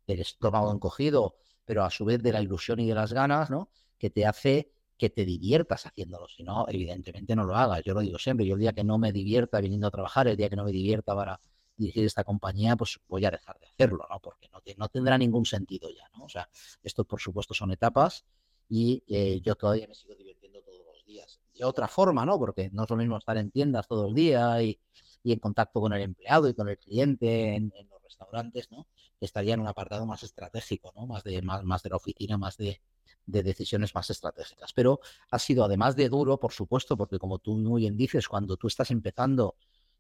del 0.06 0.20
estómago 0.20 0.70
encogido, 0.70 1.36
pero 1.64 1.84
a 1.84 1.90
su 1.90 2.04
vez 2.04 2.22
de 2.22 2.32
la 2.32 2.42
ilusión 2.42 2.80
y 2.80 2.86
de 2.86 2.94
las 2.94 3.14
ganas, 3.14 3.48
¿no? 3.48 3.70
Que 3.96 4.10
te 4.10 4.26
hace 4.26 4.75
que 4.96 5.10
te 5.10 5.24
diviertas 5.24 5.86
haciéndolo. 5.86 6.28
Si 6.28 6.42
no, 6.42 6.66
evidentemente 6.68 7.36
no 7.36 7.44
lo 7.44 7.56
hagas. 7.56 7.82
Yo 7.84 7.94
lo 7.94 8.00
digo 8.00 8.18
siempre. 8.18 8.46
Yo 8.46 8.54
el 8.54 8.60
día 8.60 8.72
que 8.72 8.84
no 8.84 8.98
me 8.98 9.12
divierta 9.12 9.60
viniendo 9.60 9.86
a 9.86 9.90
trabajar, 9.90 10.28
el 10.28 10.36
día 10.36 10.48
que 10.48 10.56
no 10.56 10.64
me 10.64 10.72
divierta 10.72 11.14
para 11.14 11.40
dirigir 11.76 12.04
esta 12.04 12.24
compañía, 12.24 12.76
pues 12.76 12.98
voy 13.08 13.24
a 13.24 13.30
dejar 13.30 13.58
de 13.58 13.66
hacerlo, 13.66 14.06
¿no? 14.10 14.20
Porque 14.20 14.48
no, 14.76 14.88
tendrá 14.88 15.18
ningún 15.18 15.44
sentido 15.44 15.90
ya, 15.90 16.08
¿no? 16.16 16.24
O 16.24 16.28
sea, 16.28 16.48
esto 16.82 17.04
por 17.04 17.20
supuesto 17.20 17.54
son 17.54 17.70
etapas 17.70 18.24
y 18.68 19.02
eh, 19.06 19.40
yo 19.42 19.54
todavía 19.54 19.86
me 19.86 19.94
sigo 19.94 20.14
divirtiendo 20.14 20.62
todos 20.62 20.80
los 20.86 21.04
días. 21.04 21.40
De 21.54 21.64
otra 21.64 21.88
forma, 21.88 22.24
¿no? 22.24 22.38
Porque 22.38 22.70
no 22.72 22.84
es 22.84 22.90
lo 22.90 22.96
mismo 22.96 23.18
estar 23.18 23.36
en 23.36 23.50
tiendas 23.50 23.86
todo 23.86 24.08
el 24.08 24.14
día 24.14 24.62
y 24.62 24.78
en 25.24 25.38
contacto 25.38 25.80
con 25.80 25.92
el 25.92 26.02
empleado 26.02 26.48
y 26.48 26.54
con 26.54 26.68
el 26.68 26.78
cliente 26.78 27.54
en, 27.54 27.72
los 27.90 28.02
restaurantes, 28.02 28.70
¿no? 28.70 28.86
Estaría 29.20 29.54
en 29.54 29.60
un 29.60 29.66
apartado 29.66 30.06
más 30.06 30.22
estratégico, 30.22 30.92
¿no? 30.94 31.06
Más 31.06 31.24
de, 31.24 31.42
más, 31.42 31.64
más 31.64 31.82
de 31.82 31.90
la 31.90 31.96
oficina, 31.96 32.36
más 32.36 32.56
de, 32.56 32.80
decisiones 33.26 33.94
más 33.94 34.10
estratégicas. 34.10 34.72
Pero 34.72 35.00
ha 35.30 35.38
sido 35.38 35.64
además 35.64 35.96
de 35.96 36.08
duro, 36.08 36.38
por 36.38 36.52
supuesto, 36.52 36.96
porque 36.96 37.18
como 37.18 37.38
tú 37.38 37.56
muy 37.56 37.82
bien 37.82 37.96
dices, 37.96 38.28
cuando 38.28 38.56
tú 38.56 38.68
estás 38.68 38.90
empezando, 38.90 39.56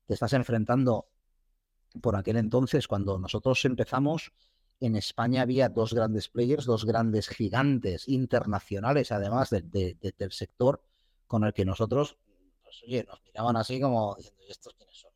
te 0.06 0.14
estás 0.14 0.32
enfrentando 0.32 1.08
por 2.00 2.14
aquel 2.16 2.36
entonces, 2.36 2.86
cuando 2.86 3.18
nosotros 3.18 3.64
empezamos, 3.64 4.32
en 4.80 4.96
España 4.96 5.42
había 5.42 5.68
dos 5.68 5.94
grandes 5.94 6.28
players, 6.28 6.66
dos 6.66 6.84
grandes 6.84 7.28
gigantes 7.28 8.08
internacionales, 8.08 9.10
además 9.10 9.50
del 9.50 10.32
sector, 10.32 10.82
con 11.26 11.44
el 11.44 11.52
que 11.52 11.64
nosotros, 11.64 12.18
pues, 12.62 12.82
oye, 12.84 13.04
nos 13.04 13.22
miraban 13.22 13.56
así 13.56 13.80
como 13.80 14.14
diciendo, 14.16 14.42
¿estos 14.48 14.74
quiénes 14.74 14.98
son? 14.98 15.15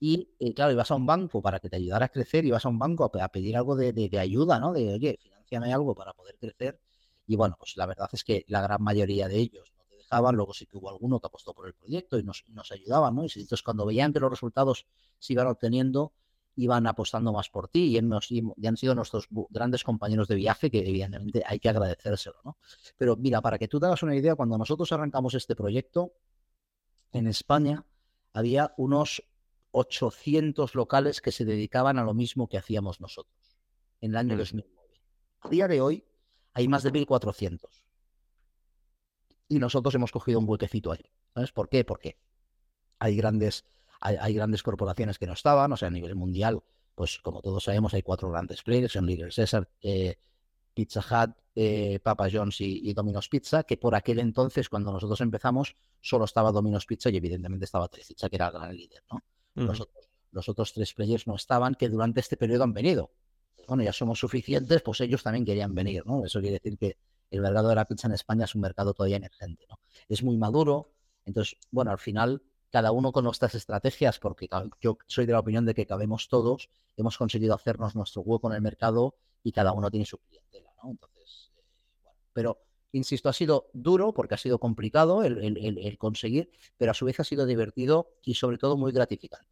Y 0.00 0.30
eh, 0.38 0.54
claro, 0.54 0.72
ibas 0.72 0.90
a 0.90 0.94
un 0.94 1.06
banco 1.06 1.42
para 1.42 1.58
que 1.58 1.68
te 1.68 1.76
ayudara 1.76 2.06
a 2.06 2.08
crecer, 2.08 2.44
ibas 2.44 2.64
a 2.64 2.68
un 2.68 2.78
banco 2.78 3.04
a, 3.04 3.28
pedir 3.28 3.56
algo 3.56 3.74
de, 3.76 4.18
ayuda, 4.18 4.60
¿no? 4.60 4.72
De, 4.72 4.94
oye, 4.94 5.18
financiame 5.20 5.72
algo 5.72 5.94
para 5.94 6.12
poder 6.12 6.36
crecer. 6.38 6.80
Y 7.26 7.36
bueno, 7.36 7.56
pues 7.58 7.76
la 7.76 7.86
verdad 7.86 8.08
es 8.12 8.24
que 8.24 8.44
la 8.48 8.62
gran 8.62 8.82
mayoría 8.82 9.28
de 9.28 9.36
ellos 9.36 9.72
no 9.76 9.84
te 9.84 9.96
dejaban, 9.96 10.36
luego 10.36 10.54
sí 10.54 10.66
que 10.66 10.76
hubo 10.76 10.88
alguno 10.88 11.20
que 11.20 11.26
apostó 11.26 11.52
por 11.52 11.66
el 11.66 11.74
proyecto 11.74 12.18
y 12.18 12.22
nos, 12.22 12.44
ayudaban, 12.70 13.16
¿no? 13.16 13.24
Y 13.24 13.30
entonces 13.34 13.62
cuando 13.62 13.84
veían 13.84 14.12
que 14.12 14.20
los 14.20 14.30
resultados 14.30 14.86
se 15.18 15.32
iban 15.32 15.48
obteniendo, 15.48 16.12
iban 16.54 16.86
apostando 16.86 17.32
más 17.32 17.50
por 17.50 17.68
ti 17.68 17.98
y, 17.98 18.42
y 18.56 18.66
han 18.66 18.76
sido 18.76 18.94
nuestros 18.94 19.28
grandes 19.50 19.84
compañeros 19.84 20.28
de 20.28 20.36
viaje 20.36 20.70
que 20.70 20.88
evidentemente 20.88 21.42
hay 21.46 21.58
que 21.60 21.68
agradecérselo, 21.68 22.36
¿no? 22.44 22.56
Pero 22.96 23.16
mira, 23.16 23.40
para 23.40 23.58
que 23.58 23.68
tú 23.68 23.78
te 23.80 23.86
hagas 23.86 24.02
una 24.02 24.14
idea, 24.14 24.36
cuando 24.36 24.56
nosotros 24.56 24.90
arrancamos 24.92 25.34
este 25.34 25.54
proyecto, 25.54 26.12
en 27.12 27.26
España 27.26 27.84
había 28.32 28.74
unos 28.76 29.22
800 29.78 30.74
locales 30.74 31.20
que 31.20 31.32
se 31.32 31.44
dedicaban 31.44 31.98
a 31.98 32.04
lo 32.04 32.14
mismo 32.14 32.48
que 32.48 32.58
hacíamos 32.58 33.00
nosotros 33.00 33.34
en 34.00 34.10
el 34.12 34.16
año 34.16 34.36
2009. 34.36 34.78
Mm. 35.42 35.46
A 35.46 35.50
día 35.50 35.68
de 35.68 35.80
hoy 35.80 36.04
hay 36.54 36.68
más 36.68 36.82
de 36.82 36.92
1.400. 36.92 37.60
Y 39.48 39.58
nosotros 39.58 39.94
hemos 39.94 40.12
cogido 40.12 40.40
un 40.40 40.48
huequecito 40.48 40.92
ahí. 40.92 41.04
¿Sabes 41.34 41.52
por 41.52 41.68
qué? 41.68 41.84
Porque 41.84 42.18
hay 42.98 43.16
grandes, 43.16 43.64
hay, 44.00 44.34
grandes 44.34 44.62
corporaciones 44.62 45.18
que 45.18 45.26
no 45.26 45.32
estaban, 45.32 45.72
o 45.72 45.76
sea, 45.76 45.88
a 45.88 45.90
nivel 45.90 46.14
mundial, 46.14 46.62
pues 46.94 47.18
como 47.20 47.40
todos 47.40 47.64
sabemos, 47.64 47.94
hay 47.94 48.02
cuatro 48.02 48.30
grandes 48.30 48.62
players, 48.62 48.92
son 48.92 49.06
Little 49.06 49.30
César, 49.30 49.70
eh, 49.80 50.18
Pizza 50.74 51.00
Hut, 51.00 51.36
eh, 51.54 51.98
Papa 52.00 52.28
John's 52.30 52.60
y, 52.60 52.92
Domino's 52.92 53.28
Pizza, 53.28 53.64
que 53.64 53.76
por 53.76 53.94
aquel 53.94 54.18
entonces, 54.18 54.68
cuando 54.68 54.92
nosotros 54.92 55.20
empezamos, 55.20 55.74
solo 56.00 56.24
estaba 56.24 56.52
Domino's 56.52 56.86
Pizza 56.86 57.10
y 57.10 57.16
evidentemente 57.16 57.64
estaba 57.64 57.88
Tres 57.88 58.06
Pizza, 58.08 58.28
que 58.28 58.36
era 58.36 58.48
el 58.48 58.52
gran 58.52 58.76
líder, 58.76 59.02
¿no? 59.10 59.22
Los, 59.66 60.48
otros, 60.48 60.72
tres 60.72 60.94
players 60.94 61.26
no 61.26 61.34
estaban, 61.34 61.74
que 61.74 61.88
durante 61.88 62.20
este 62.20 62.36
periodo 62.36 62.64
han 62.64 62.72
venido. 62.72 63.10
Bueno, 63.66 63.82
ya 63.82 63.92
somos 63.92 64.18
suficientes, 64.18 64.82
pues 64.82 65.00
ellos 65.00 65.22
también 65.22 65.44
querían 65.44 65.74
venir, 65.74 66.06
¿no? 66.06 66.24
Eso 66.24 66.40
quiere 66.40 66.54
decir 66.54 66.78
que 66.78 66.96
el 67.30 67.40
mercado 67.40 67.68
de 67.68 67.74
la 67.74 67.84
pizza 67.84 68.08
en 68.08 68.14
España 68.14 68.44
es 68.44 68.54
un 68.54 68.62
mercado 68.62 68.94
todavía 68.94 69.16
emergente, 69.16 69.66
¿no? 69.68 69.80
Es 70.08 70.22
muy 70.22 70.36
maduro, 70.36 70.92
entonces, 71.24 71.58
bueno, 71.70 71.90
al 71.90 71.98
final 71.98 72.42
cada 72.70 72.92
uno 72.92 73.12
con 73.12 73.24
nuestras 73.24 73.54
estrategias, 73.54 74.18
porque 74.18 74.48
yo 74.80 74.98
soy 75.06 75.26
de 75.26 75.32
la 75.32 75.40
opinión 75.40 75.64
de 75.64 75.74
que 75.74 75.86
cabemos 75.86 76.28
todos, 76.28 76.70
hemos 76.96 77.16
conseguido 77.16 77.54
hacernos 77.54 77.94
nuestro 77.94 78.22
hueco 78.22 78.48
en 78.48 78.56
el 78.56 78.62
mercado 78.62 79.16
y 79.42 79.52
cada 79.52 79.72
uno 79.72 79.90
tiene 79.90 80.04
su 80.04 80.18
clientela, 80.18 80.70
¿no? 80.82 80.90
Entonces, 80.90 81.50
eh, 81.56 81.62
bueno, 82.02 82.18
pero 82.32 82.67
insisto, 82.92 83.28
ha 83.28 83.32
sido 83.32 83.68
duro 83.72 84.12
porque 84.12 84.34
ha 84.34 84.38
sido 84.38 84.58
complicado 84.58 85.22
el, 85.22 85.96
conseguir, 85.98 86.50
pero 86.76 86.92
a 86.92 86.94
su 86.94 87.04
vez 87.04 87.20
ha 87.20 87.24
sido 87.24 87.46
divertido 87.46 88.10
y 88.22 88.34
sobre 88.34 88.58
todo 88.58 88.76
muy 88.76 88.92
gratificante. 88.92 89.48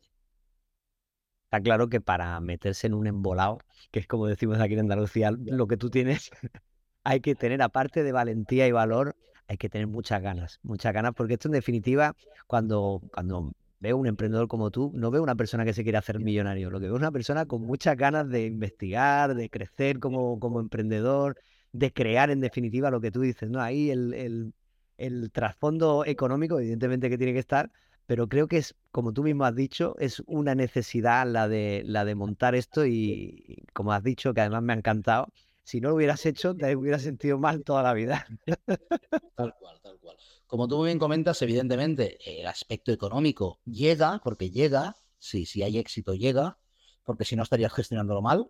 Está 1.47 1.61
claro 1.63 1.89
que 1.89 2.01
para 2.01 2.39
meterse 2.41 2.89
en 2.89 2.95
un 2.95 3.07
embolado, 3.07 3.59
que 3.91 4.01
es 4.01 4.07
como 4.07 4.27
decimos 4.27 4.59
aquí 4.61 4.75
en 4.75 4.81
Andalucía, 4.81 5.31
lo 5.31 5.67
que 5.69 5.77
tú 5.77 5.91
tienes, 5.91 6.31
hay 7.05 7.21
que 7.21 7.35
tener, 7.35 7.63
aparte 7.63 8.03
de 8.03 8.13
valentía 8.13 8.67
y 8.67 8.73
valor, 8.73 9.17
hay 9.47 9.57
que 9.57 9.69
tener 9.69 9.87
muchas 9.87 10.21
ganas, 10.23 10.59
muchas 10.63 10.93
ganas, 10.93 11.13
porque 11.15 11.35
esto 11.35 11.49
en 11.49 11.53
definitiva, 11.53 12.17
cuando, 12.49 13.01
cuando 13.13 13.53
veo 13.79 13.97
un 13.97 14.09
emprendedor 14.09 14.49
como 14.49 14.73
tú, 14.73 14.91
no 14.95 15.13
veo 15.13 15.23
una 15.23 15.37
persona 15.37 15.65
que 15.65 15.73
se 15.73 15.85
quiere 15.85 15.99
hacer 15.99 16.19
millonario, 16.19 16.71
lo 16.71 16.81
que 16.81 16.87
veo 16.87 16.97
es 16.97 17.01
una 17.01 17.13
persona 17.13 17.47
con 17.47 17.63
muchas 17.63 17.97
ganas 17.97 18.29
de 18.29 18.47
investigar, 18.47 19.35
de 19.35 19.49
crecer 19.49 20.01
como, 20.01 20.41
como 20.41 20.59
emprendedor, 20.59 21.39
de 21.79 21.93
crear 21.93 22.31
en 22.31 22.41
definitiva 22.41 22.91
lo 22.91 23.01
que 23.01 23.11
tú 23.11 23.21
dices, 23.21 23.51
¿no? 23.51 23.61
Ahí 23.61 23.91
el, 23.91 24.53
el, 24.97 25.31
trasfondo 25.31 26.05
económico, 26.05 26.59
evidentemente 26.59 27.11
que 27.11 27.19
tiene 27.19 27.33
que 27.33 27.39
estar, 27.39 27.71
pero 28.07 28.29
creo 28.29 28.49
que 28.49 28.59
es, 28.59 28.75
como 28.91 29.13
tú 29.13 29.23
mismo 29.23 29.45
has 29.45 29.55
dicho, 29.55 29.95
es 29.99 30.23
una 30.27 30.55
necesidad 30.55 31.27
la 31.27 31.49
de, 31.49 31.83
la 31.85 32.05
de 32.05 32.15
montar 32.15 32.55
esto 32.55 32.87
y, 32.87 33.65
como 33.73 33.93
has 33.93 34.03
dicho, 34.03 34.33
que 34.33 34.41
además 34.41 34.63
me 34.63 34.73
ha 34.73 34.77
encantado, 34.77 35.29
si 35.65 35.81
no 35.81 35.91
lo 35.91 35.97
hubieras 35.97 36.25
hecho, 36.25 36.55
te 36.55 36.77
hubieras 36.77 37.03
sentido 37.03 37.39
mal 37.39 37.65
toda 37.65 37.83
la 37.83 37.93
vida. 37.93 38.27
Tal 39.37 39.55
cual, 39.59 39.81
tal 39.83 39.99
cual. 39.99 40.17
Como 40.47 40.69
tú 40.69 40.85
bien 40.85 40.99
comentas, 40.99 41.43
evidentemente, 41.43 42.19
el 42.41 42.47
aspecto 42.47 42.93
económico 42.93 43.59
llega, 43.65 44.21
porque 44.23 44.51
llega, 44.51 44.97
sí, 45.19 45.45
si 45.45 45.63
hay 45.63 45.77
éxito 45.77 46.15
llega, 46.15 46.57
porque 47.05 47.25
si 47.25 47.37
no 47.37 47.43
estarías 47.43 47.73
gestionándolo 47.73 48.23
mal. 48.23 48.49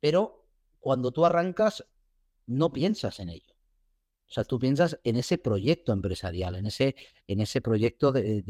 pero 0.00 0.43
cuando 0.84 1.12
tú 1.12 1.24
arrancas, 1.24 1.82
no 2.44 2.70
piensas 2.70 3.18
en 3.18 3.30
ello. 3.30 3.54
O 4.28 4.32
sea, 4.34 4.44
tú 4.44 4.58
piensas 4.58 5.00
en 5.02 5.16
ese 5.16 5.38
proyecto 5.38 5.94
empresarial, 5.94 6.56
en 6.56 6.66
ese, 6.66 6.94
en 7.26 7.40
ese 7.40 7.62
proyecto 7.62 8.12
de, 8.12 8.44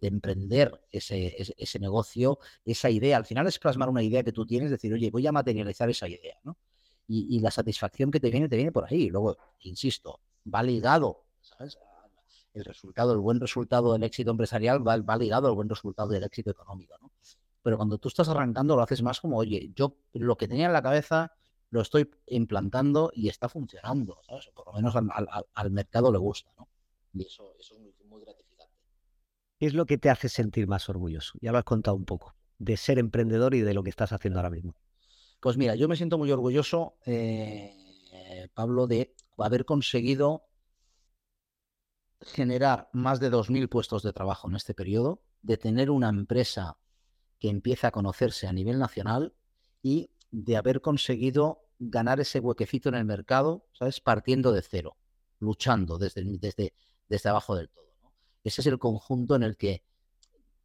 emprender 0.00 0.72
ese, 0.90 1.36
ese, 1.56 1.78
negocio, 1.78 2.40
esa 2.64 2.90
idea. 2.90 3.16
Al 3.16 3.26
final 3.26 3.46
es 3.46 3.60
plasmar 3.60 3.88
una 3.90 4.02
idea 4.02 4.24
que 4.24 4.32
tú 4.32 4.44
tienes, 4.44 4.72
decir, 4.72 4.92
oye, 4.92 5.08
voy 5.12 5.24
a 5.28 5.30
materializar 5.30 5.88
esa 5.88 6.08
idea, 6.08 6.34
¿no? 6.42 6.58
Y, 7.06 7.38
la 7.38 7.52
satisfacción 7.52 8.10
que 8.10 8.18
te 8.18 8.28
viene, 8.28 8.48
te 8.48 8.56
viene 8.56 8.72
por 8.72 8.84
ahí. 8.84 9.08
Luego, 9.08 9.36
insisto, 9.60 10.18
va 10.52 10.64
ligado, 10.64 11.26
¿sabes? 11.40 11.78
El 12.54 12.64
resultado, 12.64 13.12
el 13.12 13.20
buen 13.20 13.38
resultado 13.38 13.92
del 13.92 14.02
éxito 14.02 14.32
empresarial 14.32 14.86
va, 14.86 14.96
va 14.96 15.16
ligado 15.16 15.46
al 15.46 15.54
buen 15.54 15.68
resultado 15.68 16.08
del 16.08 16.24
éxito 16.24 16.50
económico, 16.50 16.98
¿no? 17.00 17.12
Pero 17.62 17.76
cuando 17.76 17.98
tú 17.98 18.08
estás 18.08 18.28
arrancando, 18.28 18.74
lo 18.74 18.82
haces 18.82 19.00
más 19.00 19.20
como, 19.20 19.36
oye, 19.36 19.70
yo 19.76 19.96
lo 20.14 20.36
que 20.36 20.48
tenía 20.48 20.66
en 20.66 20.72
la 20.72 20.82
cabeza 20.82 21.38
lo 21.70 21.80
estoy 21.80 22.10
implantando 22.26 23.10
y 23.14 23.28
está 23.28 23.48
funcionando, 23.48 24.20
¿sabes? 24.26 24.50
Por 24.54 24.66
lo 24.66 24.72
menos 24.72 24.94
al, 24.96 25.70
mercado 25.70 26.12
le 26.12 26.18
gusta, 26.18 26.50
¿no? 26.56 26.68
Y 27.12 27.26
eso, 27.26 27.54
es 27.58 27.72
muy, 28.06 28.22
gratificante. 28.22 28.74
¿Qué 29.58 29.66
es 29.66 29.74
lo 29.74 29.86
que 29.86 29.98
te 29.98 30.10
hace 30.10 30.28
sentir 30.28 30.66
más 30.66 30.88
orgulloso? 30.88 31.38
Ya 31.40 31.52
lo 31.52 31.58
has 31.58 31.64
contado 31.64 31.96
un 31.96 32.04
poco, 32.04 32.34
de 32.58 32.76
ser 32.76 32.98
emprendedor 32.98 33.54
y 33.54 33.60
de 33.60 33.74
lo 33.74 33.82
que 33.82 33.90
estás 33.90 34.12
haciendo 34.12 34.38
ahora 34.38 34.50
mismo. 34.50 34.74
Pues 35.40 35.56
mira, 35.56 35.74
yo 35.74 35.88
me 35.88 35.96
siento 35.96 36.18
muy 36.18 36.30
orgulloso, 36.32 36.96
eh, 37.06 37.74
Pablo, 38.54 38.86
de 38.86 39.14
haber 39.36 39.64
conseguido 39.64 40.48
generar 42.20 42.88
más 42.92 43.20
de 43.20 43.30
2.000 43.30 43.68
puestos 43.68 44.02
de 44.02 44.12
trabajo 44.12 44.48
en 44.48 44.56
este 44.56 44.74
periodo, 44.74 45.22
de 45.42 45.56
tener 45.56 45.90
una 45.90 46.08
empresa 46.08 46.78
que 47.38 47.48
empieza 47.48 47.88
a 47.88 47.92
conocerse 47.92 48.46
a 48.46 48.52
nivel 48.52 48.78
nacional 48.78 49.34
y 49.82 50.10
de 50.30 50.56
haber 50.56 50.80
conseguido 50.80 51.64
ganar 51.78 52.20
ese 52.20 52.40
huequecito 52.40 52.88
en 52.88 52.96
el 52.96 53.04
mercado, 53.04 53.66
¿sabes? 53.72 54.00
Partiendo 54.00 54.52
de 54.52 54.62
cero, 54.62 54.96
luchando 55.38 55.98
desde, 55.98 56.22
desde, 56.24 56.74
desde 57.08 57.28
abajo 57.28 57.54
del 57.56 57.68
todo. 57.70 57.86
Ese 58.44 58.60
es 58.60 58.66
el 58.66 58.78
conjunto 58.78 59.36
en 59.36 59.42
el 59.42 59.56
que 59.56 59.82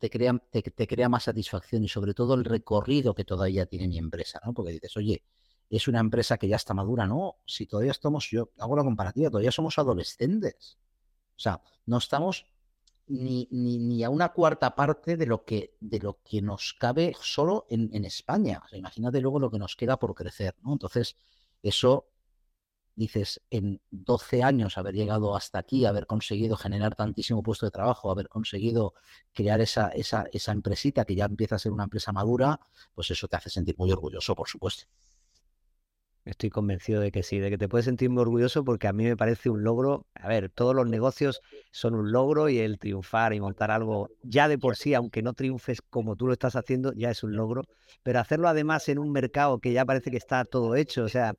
te 0.03 0.09
crea, 0.09 0.37
te, 0.51 0.87
crea 0.87 1.07
más 1.07 1.23
satisfacción 1.23 1.83
y 1.83 1.87
sobre 1.87 2.13
todo 2.13 2.33
el 2.33 2.43
recorrido 2.43 3.15
que 3.15 3.23
todavía 3.23 3.65
tiene 3.65 3.87
mi 3.87 3.97
empresa, 3.97 4.41
¿no? 4.45 4.53
Porque 4.53 4.73
dices, 4.73 4.97
oye, 4.97 5.23
es 5.69 5.87
una 5.87 5.99
empresa 5.99 6.37
que 6.37 6.47
ya 6.47 6.57
está 6.57 6.73
madura, 6.73 7.07
¿no? 7.07 7.37
Si 7.45 7.67
todavía 7.67 7.91
estamos, 7.91 8.29
yo 8.29 8.51
hago 8.59 8.75
la 8.75 8.83
comparativa, 8.83 9.29
todavía 9.29 9.51
somos 9.51 9.77
adolescentes. 9.79 10.77
O 11.35 11.39
sea, 11.39 11.61
no 11.85 11.97
estamos 11.97 12.45
ni, 13.07 13.47
ni, 13.51 14.03
a 14.03 14.09
una 14.09 14.29
cuarta 14.29 14.75
parte 14.75 15.17
de 15.17 15.25
lo 15.25 15.43
que, 15.43 15.75
de 15.79 15.99
lo 15.99 16.19
que 16.23 16.41
nos 16.41 16.73
cabe 16.73 17.13
solo 17.19 17.65
en, 17.69 18.05
España. 18.05 18.61
imagínate 18.71 19.19
luego 19.21 19.39
lo 19.39 19.51
que 19.51 19.59
nos 19.59 19.75
queda 19.75 19.97
por 19.97 20.15
crecer, 20.15 20.55
¿no? 20.63 20.73
Entonces, 20.73 21.17
eso, 21.61 22.07
dices, 22.95 23.41
en 23.49 23.81
12 23.91 24.43
años 24.43 24.77
haber 24.77 24.95
llegado 24.95 25.35
hasta 25.35 25.59
aquí, 25.59 25.85
haber 25.85 26.07
conseguido 26.07 26.55
generar 26.55 26.95
tantísimo 26.95 27.43
puesto 27.43 27.65
de 27.65 27.71
trabajo, 27.71 28.11
haber 28.11 28.29
conseguido 28.29 28.93
crear 29.33 29.61
esa, 29.61 29.89
esa, 29.89 30.25
esa 30.31 30.51
empresita 30.51 31.05
que 31.05 31.15
ya 31.15 31.25
empieza 31.25 31.55
a 31.55 31.59
ser 31.59 31.71
una 31.71 31.83
empresa 31.83 32.11
madura, 32.11 32.59
pues 32.93 33.11
eso 33.11 33.27
te 33.27 33.35
hace 33.35 33.49
sentir 33.49 33.75
muy 33.77 33.91
orgulloso, 33.91 34.35
por 34.35 34.47
supuesto. 34.47 34.85
Estoy 36.25 36.49
convencido 36.49 37.01
de 37.01 37.11
que 37.11 37.21
sí, 37.21 37.39
de 37.39 37.49
que 37.49 37.57
te 37.57 37.67
puedes 37.67 37.83
sentir 37.83 38.09
muy 38.09 38.21
orgulloso 38.21 38.63
porque 38.63 38.87
a 38.87 38.93
mí 38.93 39.03
me 39.03 39.17
parece 39.17 39.49
un 39.49 39.63
logro. 39.63 40.05
A 40.15 40.29
ver, 40.29 40.49
todos 40.49 40.73
los 40.73 40.87
negocios 40.87 41.41
son 41.71 41.95
un 41.95 42.13
logro 42.13 42.47
y 42.47 42.59
el 42.59 42.79
triunfar 42.79 43.33
y 43.33 43.41
montar 43.41 43.71
algo 43.71 44.09
ya 44.23 44.47
de 44.47 44.57
por 44.57 44.77
sí, 44.77 44.93
aunque 44.93 45.21
no 45.21 45.33
triunfes 45.33 45.81
como 45.81 46.15
tú 46.15 46.27
lo 46.27 46.33
estás 46.33 46.55
haciendo, 46.55 46.93
ya 46.93 47.11
es 47.11 47.23
un 47.23 47.35
logro. 47.35 47.63
Pero 48.03 48.19
hacerlo 48.19 48.47
además 48.47 48.87
en 48.87 48.99
un 48.99 49.11
mercado 49.11 49.59
que 49.59 49.73
ya 49.73 49.83
parece 49.83 50.11
que 50.11 50.17
está 50.17 50.45
todo 50.45 50.75
hecho, 50.75 51.03
o 51.03 51.09
sea, 51.09 51.33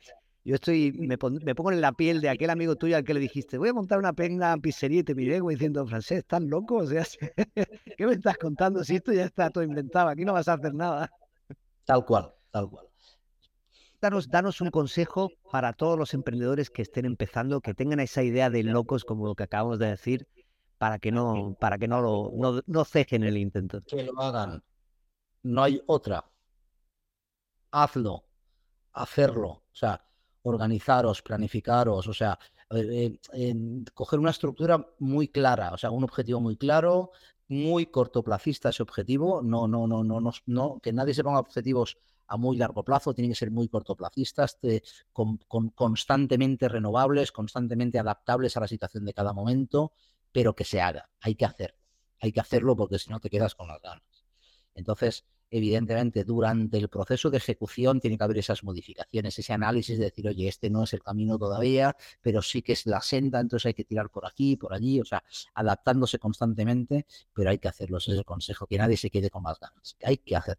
yo 0.44 0.56
estoy, 0.56 0.92
me, 0.92 1.16
pongo 1.16 1.72
en 1.72 1.80
la 1.80 1.92
piel 1.92 2.20
de 2.20 2.28
aquel 2.28 2.50
amigo 2.50 2.76
tuyo 2.76 2.98
al 2.98 3.04
que 3.04 3.14
le 3.14 3.20
dijiste, 3.20 3.56
voy 3.56 3.70
a 3.70 3.72
montar 3.72 3.98
una 3.98 4.12
pena 4.12 4.54
pizzería 4.58 5.00
y 5.00 5.04
te 5.04 5.14
miré 5.14 5.40
diciendo, 5.40 5.86
francés, 5.86 6.18
¿estás 6.18 6.42
loco? 6.42 6.76
O 6.76 6.86
sea, 6.86 7.06
¿qué 7.96 8.06
me 8.06 8.12
estás 8.12 8.36
contando? 8.36 8.84
Si 8.84 8.96
esto 8.96 9.14
ya 9.14 9.24
está 9.24 9.48
todo 9.48 9.64
inventado, 9.64 10.10
aquí 10.10 10.26
no 10.26 10.34
vas 10.34 10.48
a 10.48 10.54
hacer 10.54 10.74
nada. 10.74 11.10
Tal 11.86 12.04
cual, 12.04 12.34
tal 12.50 12.68
cual 12.68 12.93
danos, 14.28 14.60
un 14.60 14.70
consejo 14.70 15.30
para 15.50 15.72
todos 15.72 15.98
los 15.98 16.14
emprendedores 16.14 16.70
que 16.70 16.82
estén 16.82 17.04
empezando, 17.04 17.60
que 17.60 17.74
tengan 17.74 18.00
esa 18.00 18.22
idea 18.22 18.50
de 18.50 18.62
locos 18.62 19.04
como 19.04 19.26
lo 19.26 19.34
que 19.34 19.44
acabamos 19.44 19.78
de 19.78 19.86
decir, 19.86 20.28
para 20.78 20.98
que 20.98 21.12
no, 21.12 21.56
para 21.60 21.78
que 21.78 21.88
no 21.88 22.00
lo 22.00 22.32
no, 22.36 22.60
no 22.66 22.84
cejen 22.84 23.24
el 23.24 23.36
intento. 23.36 23.80
Que 23.86 24.02
lo 24.04 24.20
hagan. 24.20 24.62
No 25.42 25.62
hay 25.62 25.82
otra. 25.86 26.24
Hazlo. 27.70 28.24
Hacerlo. 28.92 29.48
O 29.48 29.74
sea, 29.74 30.04
organizaros, 30.42 31.22
planificaros, 31.22 32.06
o 32.06 32.14
sea, 32.14 32.38
eh, 32.70 33.18
eh, 33.32 33.54
coger 33.94 34.18
una 34.18 34.30
estructura 34.30 34.86
muy 34.98 35.28
clara, 35.28 35.72
o 35.72 35.78
sea, 35.78 35.90
un 35.90 36.04
objetivo 36.04 36.40
muy 36.40 36.56
claro, 36.56 37.12
muy 37.48 37.86
cortoplacista 37.86 38.68
ese 38.68 38.82
objetivo, 38.82 39.42
no, 39.42 39.66
no, 39.66 39.86
no, 39.86 40.04
no, 40.04 40.20
no, 40.20 40.32
no, 40.46 40.80
que 40.82 40.92
nadie 40.92 41.14
se 41.14 41.24
ponga 41.24 41.40
objetivos 41.40 41.98
a 42.26 42.36
muy 42.36 42.56
largo 42.56 42.84
plazo, 42.84 43.14
tienen 43.14 43.32
que 43.32 43.36
ser 43.36 43.50
muy 43.50 43.68
cortoplacistas, 43.68 44.58
con, 45.12 45.38
constantemente 45.74 46.68
renovables, 46.68 47.32
constantemente 47.32 47.98
adaptables 47.98 48.56
a 48.56 48.60
la 48.60 48.68
situación 48.68 49.04
de 49.04 49.14
cada 49.14 49.32
momento, 49.32 49.92
pero 50.32 50.54
que 50.54 50.64
se 50.64 50.80
haga, 50.80 51.10
hay 51.20 51.34
que 51.34 51.44
hacerlo, 51.44 51.78
hay 52.20 52.32
que 52.32 52.40
hacerlo 52.40 52.76
porque 52.76 52.98
si 52.98 53.10
no 53.10 53.20
te 53.20 53.30
quedas 53.30 53.54
con 53.54 53.68
las 53.68 53.80
ganas. 53.80 54.02
Entonces, 54.74 55.24
evidentemente, 55.50 56.24
durante 56.24 56.78
el 56.78 56.88
proceso 56.88 57.30
de 57.30 57.36
ejecución 57.36 58.00
tiene 58.00 58.18
que 58.18 58.24
haber 58.24 58.38
esas 58.38 58.64
modificaciones, 58.64 59.38
ese 59.38 59.52
análisis 59.52 59.98
de 59.98 60.06
decir, 60.06 60.26
oye, 60.26 60.48
este 60.48 60.68
no 60.68 60.82
es 60.82 60.92
el 60.92 61.02
camino 61.02 61.38
todavía, 61.38 61.96
pero 62.20 62.42
sí 62.42 62.62
que 62.62 62.72
es 62.72 62.86
la 62.86 63.00
senda, 63.00 63.38
entonces 63.38 63.66
hay 63.66 63.74
que 63.74 63.84
tirar 63.84 64.10
por 64.10 64.26
aquí, 64.26 64.56
por 64.56 64.74
allí, 64.74 65.00
o 65.00 65.04
sea, 65.04 65.22
adaptándose 65.54 66.18
constantemente, 66.18 67.06
pero 67.32 67.50
hay 67.50 67.58
que 67.58 67.68
hacerlo. 67.68 67.98
Ese 67.98 68.12
es 68.12 68.18
el 68.18 68.24
consejo, 68.24 68.66
que 68.66 68.78
nadie 68.78 68.96
se 68.96 69.10
quede 69.10 69.30
con 69.30 69.44
más 69.44 69.60
ganas, 69.60 69.96
hay 70.02 70.16
que 70.16 70.34
hacer. 70.34 70.58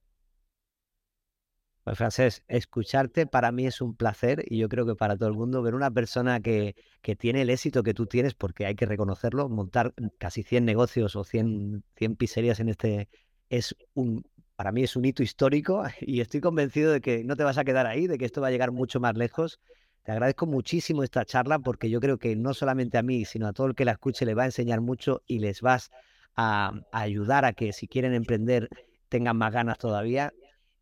Pues 1.86 2.00
Francés, 2.00 2.44
escucharte 2.48 3.28
para 3.28 3.52
mí 3.52 3.68
es 3.68 3.80
un 3.80 3.96
placer 3.96 4.44
y 4.48 4.58
yo 4.58 4.70
creo 4.70 4.88
que 4.88 4.96
para 4.96 5.16
todo 5.16 5.30
el 5.30 5.36
mundo 5.36 5.62
ver 5.62 5.76
una 5.76 5.92
persona 5.92 6.40
que, 6.40 6.76
que 7.04 7.16
tiene 7.16 7.44
el 7.44 7.52
éxito 7.52 7.84
que 7.84 7.94
tú 7.94 8.08
tienes, 8.08 8.34
porque 8.34 8.66
hay 8.66 8.74
que 8.74 8.88
reconocerlo, 8.88 9.50
montar 9.50 9.94
casi 10.18 10.42
100 10.42 10.66
negocios 10.66 11.16
o 11.16 11.24
100, 11.24 11.84
100 11.96 12.16
pizzerías 12.16 12.60
en 12.60 12.70
este 12.70 13.08
es 13.50 13.76
un, 13.94 14.24
para 14.56 14.72
mí 14.72 14.82
es 14.82 14.96
un 14.96 15.06
hito 15.06 15.22
histórico 15.22 15.84
y 16.02 16.22
estoy 16.22 16.42
convencido 16.42 16.92
de 16.92 17.02
que 17.02 17.24
no 17.24 17.36
te 17.36 17.44
vas 17.44 17.60
a 17.60 17.64
quedar 17.64 17.86
ahí, 17.86 18.08
de 18.08 18.18
que 18.18 18.26
esto 18.26 18.42
va 18.42 18.48
a 18.48 18.52
llegar 18.52 18.72
mucho 18.72 19.00
más 19.00 19.16
lejos. 19.16 19.60
Te 20.02 20.12
agradezco 20.12 20.48
muchísimo 20.48 21.04
esta 21.04 21.24
charla 21.24 21.60
porque 21.60 21.92
yo 21.92 22.00
creo 22.00 22.18
que 22.18 22.36
no 22.36 22.56
solamente 22.56 22.98
a 22.98 23.04
mí, 23.04 23.26
sino 23.26 23.46
a 23.46 23.54
todo 23.54 23.68
el 23.68 23.76
que 23.76 23.86
la 23.86 23.92
escuche 23.92 24.26
le 24.26 24.34
va 24.34 24.42
a 24.42 24.48
enseñar 24.48 24.82
mucho 24.82 25.22
y 25.28 25.38
les 25.38 25.62
vas 25.62 25.92
a, 26.36 26.72
a 26.92 27.02
ayudar 27.02 27.46
a 27.46 27.54
que 27.54 27.74
si 27.74 27.88
quieren 27.88 28.16
emprender 28.16 28.70
tengan 29.08 29.38
más 29.38 29.54
ganas 29.54 29.78
todavía 29.78 30.34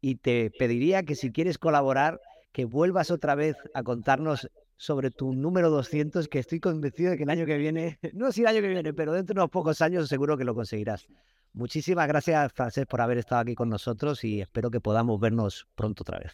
y 0.04 0.16
te 0.16 0.52
pediría 0.52 1.04
que 1.04 1.16
si 1.16 1.32
quieres 1.32 1.58
colaborar, 1.58 2.20
que 2.52 2.66
vuelvas 2.66 3.10
otra 3.10 3.36
vez 3.36 3.56
a 3.74 3.84
contarnos 3.84 4.50
sobre 4.76 5.12
tu 5.12 5.34
número 5.34 5.70
200, 5.70 6.28
que 6.28 6.40
estoy 6.40 6.60
convencido 6.60 7.12
de 7.12 7.18
que 7.18 7.24
el 7.24 7.30
año 7.30 7.46
que 7.46 7.58
viene, 7.58 8.00
no 8.14 8.34
si 8.34 8.42
el 8.42 8.48
año 8.48 8.60
que 8.62 8.68
viene, 8.68 8.94
pero 8.94 9.14
dentro 9.14 9.34
de 9.34 9.40
unos 9.40 9.50
pocos 9.50 9.82
años 9.82 10.10
seguro 10.10 10.38
que 10.38 10.44
lo 10.44 10.54
conseguirás. 10.54 11.08
Muchísimas 11.54 12.06
gracias, 12.10 12.52
Francés, 12.52 12.86
por 12.86 13.00
haber 13.00 13.18
estado 13.18 13.40
aquí 13.44 13.56
con 13.56 13.70
nosotros 13.70 14.26
y 14.26 14.42
espero 14.42 14.70
que 14.70 14.82
podamos 14.82 15.22
vernos 15.22 15.68
pronto 15.74 16.04
otra 16.04 16.20
vez. 16.20 16.34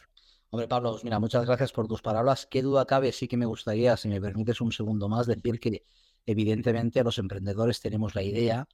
Hombre, 0.49 0.67
Pablo, 0.67 0.93
pues 0.93 1.03
mira, 1.03 1.19
muchas 1.19 1.45
gracias 1.45 1.71
por 1.71 1.87
tus 1.87 2.01
palabras. 2.01 2.47
Qué 2.49 2.63
duda 2.63 2.85
cabe, 2.85 3.11
sí 3.11 3.27
que 3.27 3.37
me 3.37 3.45
gustaría, 3.45 3.95
si 3.97 4.09
me 4.09 4.19
permites 4.19 4.61
un 4.61 4.71
segundo 4.71 5.07
más, 5.09 5.27
decir 5.27 5.59
que 5.59 5.83
evidentemente 6.25 7.03
los 7.03 7.19
emprendedores 7.19 7.81
tenemos 7.81 8.15
la 8.15 8.23
idea, 8.23 8.67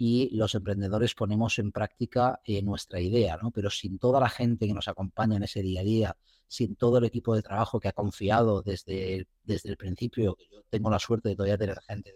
y 0.00 0.30
los 0.36 0.54
emprendedores 0.54 1.14
ponemos 1.14 1.58
en 1.58 1.72
práctica 1.72 2.40
eh, 2.44 2.62
nuestra 2.62 3.00
idea, 3.00 3.36
¿no? 3.42 3.50
Pero 3.50 3.68
sin 3.68 3.98
toda 3.98 4.20
la 4.20 4.28
gente 4.28 4.68
que 4.68 4.72
nos 4.72 4.86
acompaña 4.86 5.36
en 5.36 5.42
ese 5.42 5.60
día 5.60 5.80
a 5.80 5.84
día, 5.84 6.16
sin 6.46 6.76
todo 6.76 6.98
el 6.98 7.04
equipo 7.04 7.34
de 7.34 7.42
trabajo 7.42 7.80
que 7.80 7.88
ha 7.88 7.92
confiado 7.92 8.62
desde, 8.62 9.26
desde 9.42 9.70
el 9.70 9.76
principio, 9.76 10.36
yo 10.52 10.62
tengo 10.70 10.88
la 10.88 11.00
suerte 11.00 11.30
de 11.30 11.36
todavía 11.36 11.58
tener 11.58 11.80
gente 11.80 12.12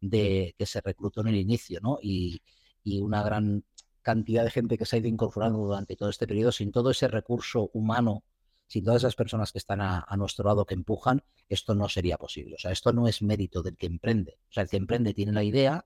de, 0.00 0.54
que 0.56 0.64
se 0.64 0.80
reclutó 0.80 1.22
en 1.22 1.28
el 1.28 1.36
inicio, 1.36 1.80
¿no? 1.82 1.98
Y, 2.00 2.40
y 2.84 3.00
una 3.00 3.24
gran 3.24 3.64
cantidad 4.00 4.44
de 4.44 4.50
gente 4.50 4.78
que 4.78 4.86
se 4.86 4.96
ha 4.96 4.98
ido 5.00 5.08
incorporando 5.08 5.58
durante 5.58 5.96
todo 5.96 6.10
este 6.10 6.28
periodo, 6.28 6.52
sin 6.52 6.70
todo 6.70 6.92
ese 6.92 7.08
recurso 7.08 7.68
humano, 7.72 8.22
sin 8.68 8.84
todas 8.84 9.02
esas 9.02 9.16
personas 9.16 9.50
que 9.50 9.58
están 9.58 9.80
a, 9.80 10.04
a, 10.06 10.16
nuestro 10.16 10.46
lado 10.46 10.64
que 10.64 10.74
empujan, 10.74 11.24
esto 11.48 11.74
no 11.74 11.88
sería 11.88 12.16
posible. 12.16 12.54
O 12.54 12.58
sea, 12.58 12.70
esto 12.70 12.92
no 12.92 13.08
es 13.08 13.22
mérito 13.22 13.62
del 13.62 13.76
que 13.76 13.86
emprende. 13.86 14.38
O 14.50 14.52
sea, 14.52 14.62
el 14.62 14.68
que 14.68 14.76
emprende 14.76 15.14
tiene 15.14 15.32
la 15.32 15.42
idea, 15.42 15.84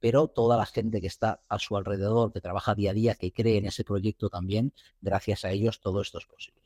pero 0.00 0.28
toda 0.28 0.56
la 0.56 0.66
gente 0.66 1.00
que 1.00 1.06
está 1.06 1.42
a 1.48 1.58
su 1.58 1.76
alrededor, 1.76 2.32
que 2.32 2.40
trabaja 2.40 2.74
día 2.74 2.90
a 2.90 2.94
día, 2.94 3.14
que 3.14 3.32
cree 3.32 3.58
en 3.58 3.66
ese 3.66 3.84
proyecto 3.84 4.28
también, 4.28 4.72
gracias 5.00 5.44
a 5.44 5.50
ellos 5.50 5.80
todo 5.80 6.00
esto 6.00 6.18
es 6.18 6.26
posible. 6.26 6.62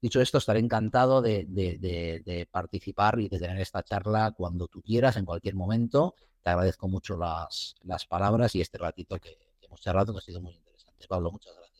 Dicho 0.00 0.20
esto, 0.20 0.38
estaré 0.38 0.60
encantado 0.60 1.22
de, 1.22 2.48
participar 2.50 3.18
y 3.18 3.28
de 3.28 3.38
tener 3.38 3.58
esta 3.60 3.82
charla 3.82 4.32
cuando 4.36 4.68
tú 4.68 4.82
quieras, 4.82 5.16
en 5.16 5.24
cualquier 5.24 5.54
momento. 5.54 6.14
Te 6.42 6.50
agradezco 6.50 6.86
mucho 6.88 7.16
las, 7.16 7.74
palabras 8.08 8.54
y 8.54 8.60
este 8.60 8.78
ratito 8.78 9.18
que, 9.18 9.36
que 9.58 9.66
hemos 9.66 9.80
charlado, 9.80 10.12
que 10.12 10.18
ha 10.18 10.22
sido 10.22 10.40
muy 10.40 10.54
interesante. 10.54 11.06
Pablo, 11.08 11.32
muchas 11.32 11.54
gracias 11.56 11.75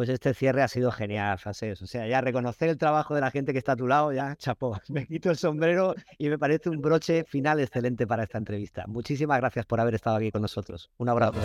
pues 0.00 0.08
este 0.08 0.32
cierre 0.32 0.62
ha 0.62 0.68
sido 0.68 0.90
genial, 0.90 1.38
Frases. 1.38 1.82
O 1.82 1.86
sea, 1.86 2.06
ya 2.06 2.22
reconocer 2.22 2.70
el 2.70 2.78
trabajo 2.78 3.14
de 3.14 3.20
la 3.20 3.30
gente 3.30 3.52
que 3.52 3.58
está 3.58 3.72
a 3.72 3.76
tu 3.76 3.86
lado, 3.86 4.14
ya 4.14 4.34
chapó. 4.38 4.80
Me 4.88 5.06
quito 5.06 5.28
el 5.28 5.36
sombrero 5.36 5.94
y 6.16 6.30
me 6.30 6.38
parece 6.38 6.70
un 6.70 6.80
broche 6.80 7.24
final 7.24 7.60
excelente 7.60 8.06
para 8.06 8.22
esta 8.22 8.38
entrevista. 8.38 8.86
Muchísimas 8.86 9.38
gracias 9.38 9.66
por 9.66 9.78
haber 9.78 9.96
estado 9.96 10.16
aquí 10.16 10.30
con 10.30 10.40
nosotros. 10.40 10.90
Un 10.96 11.10
abrazo. 11.10 11.38